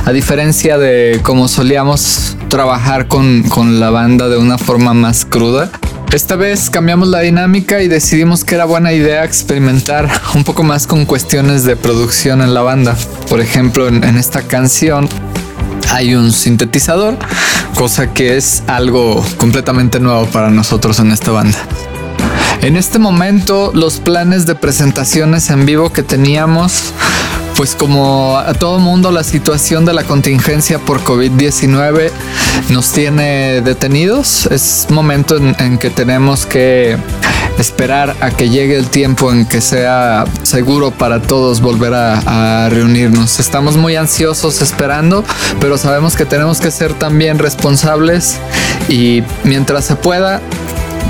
A 0.04 0.12
diferencia 0.12 0.78
de 0.78 1.20
como 1.22 1.48
solíamos 1.48 2.36
trabajar 2.48 3.08
con, 3.08 3.42
con 3.44 3.80
la 3.80 3.90
banda 3.90 4.28
de 4.28 4.36
una 4.36 4.58
forma 4.58 4.94
más 4.94 5.24
cruda. 5.24 5.70
Esta 6.12 6.36
vez 6.36 6.70
cambiamos 6.70 7.08
la 7.08 7.20
dinámica 7.20 7.82
y 7.82 7.88
decidimos 7.88 8.44
que 8.44 8.54
era 8.54 8.64
buena 8.66 8.92
idea 8.92 9.24
experimentar 9.24 10.08
un 10.34 10.44
poco 10.44 10.62
más 10.62 10.86
con 10.86 11.06
cuestiones 11.06 11.64
de 11.64 11.74
producción 11.74 12.42
en 12.42 12.54
la 12.54 12.62
banda. 12.62 12.96
Por 13.28 13.40
ejemplo, 13.40 13.88
en, 13.88 14.04
en 14.04 14.16
esta 14.16 14.42
canción 14.42 15.08
hay 15.90 16.14
un 16.14 16.32
sintetizador, 16.32 17.16
cosa 17.74 18.12
que 18.12 18.36
es 18.36 18.62
algo 18.66 19.24
completamente 19.38 19.98
nuevo 19.98 20.26
para 20.26 20.50
nosotros 20.50 20.98
en 21.00 21.10
esta 21.10 21.32
banda. 21.32 21.58
En 22.62 22.76
este 22.76 22.98
momento 22.98 23.72
los 23.74 24.00
planes 24.00 24.46
de 24.46 24.54
presentaciones 24.54 25.50
en 25.50 25.66
vivo 25.66 25.92
que 25.92 26.02
teníamos, 26.02 26.92
pues 27.56 27.74
como 27.74 28.36
a 28.36 28.52
todo 28.54 28.78
mundo 28.78 29.10
la 29.10 29.22
situación 29.22 29.84
de 29.84 29.92
la 29.92 30.04
contingencia 30.04 30.78
por 30.78 31.00
COVID-19 31.02 32.10
nos 32.70 32.92
tiene 32.92 33.60
detenidos. 33.60 34.46
Es 34.46 34.86
momento 34.90 35.36
en, 35.36 35.78
que 35.78 35.90
tenemos 35.90 36.46
que 36.46 36.96
esperar 37.58 38.16
a 38.20 38.30
que 38.30 38.48
llegue 38.48 38.76
el 38.76 38.88
tiempo 38.88 39.30
en 39.32 39.46
que 39.46 39.60
sea 39.60 40.24
seguro 40.42 40.90
para 40.90 41.22
todos 41.22 41.60
volver 41.60 41.94
a, 41.94 42.64
a, 42.64 42.68
reunirnos. 42.70 43.38
Estamos 43.38 43.76
muy 43.76 43.94
ansiosos 43.94 44.60
esperando, 44.60 45.24
pero 45.60 45.78
sabemos 45.78 46.16
que 46.16 46.24
tenemos 46.24 46.60
que 46.60 46.70
ser 46.70 46.94
también 46.94 47.38
responsables 47.38 48.38
y 48.88 49.22
mientras 49.44 49.84
se 49.84 49.94
pueda 49.96 50.40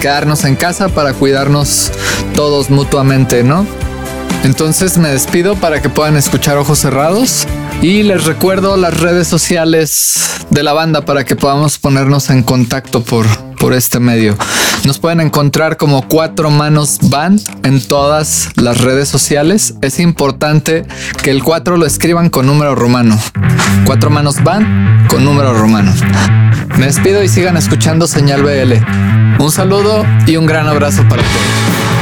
quedarnos 0.01 0.45
en 0.45 0.57
casa 0.57 0.89
para 0.91 1.15
cuidarnos 1.15 1.91
todos 2.35 2.69
mutuamente, 2.69 3.43
¿no? 3.43 3.67
Entonces 4.45 4.99
me 4.99 5.09
despido 5.09 5.57
para 5.57 5.81
que 5.81 5.89
puedan 5.89 6.17
escuchar 6.17 6.59
ojos 6.59 6.79
cerrados 6.79 7.47
y 7.81 8.03
les 8.03 8.25
recuerdo 8.25 8.77
las 8.77 9.01
redes 9.01 9.27
sociales 9.27 10.47
de 10.51 10.63
la 10.63 10.75
banda 10.75 11.07
para 11.07 11.25
que 11.25 11.35
podamos 11.35 11.79
ponernos 11.79 12.29
en 12.29 12.43
contacto 12.43 13.03
por, 13.03 13.27
por 13.57 13.73
este 13.73 14.01
medio. 14.01 14.37
Nos 14.85 14.99
pueden 14.99 15.23
encontrar 15.23 15.79
como 15.79 16.07
Cuatro 16.07 16.51
Manos 16.51 16.99
Band 17.01 17.41
en 17.65 17.81
todas 17.81 18.51
las 18.57 18.83
redes 18.83 19.09
sociales. 19.09 19.75
Es 19.81 19.99
importante 19.99 20.85
que 21.23 21.31
el 21.31 21.43
4 21.43 21.79
lo 21.79 21.87
escriban 21.87 22.29
con 22.29 22.47
número 22.47 22.75
romano. 22.75 23.19
Cuatro 23.87 24.11
Manos 24.11 24.45
Band 24.45 25.09
con 25.09 25.25
número 25.25 25.55
romano. 25.55 25.91
Me 26.77 26.87
despido 26.87 27.23
y 27.23 27.29
sigan 27.29 27.57
escuchando 27.57 28.07
Señal 28.07 28.43
BL. 28.43 28.75
Un 29.43 29.51
saludo 29.51 30.05
y 30.27 30.37
un 30.37 30.45
gran 30.45 30.69
abrazo 30.69 31.03
para 31.09 31.23
todos. 31.23 31.94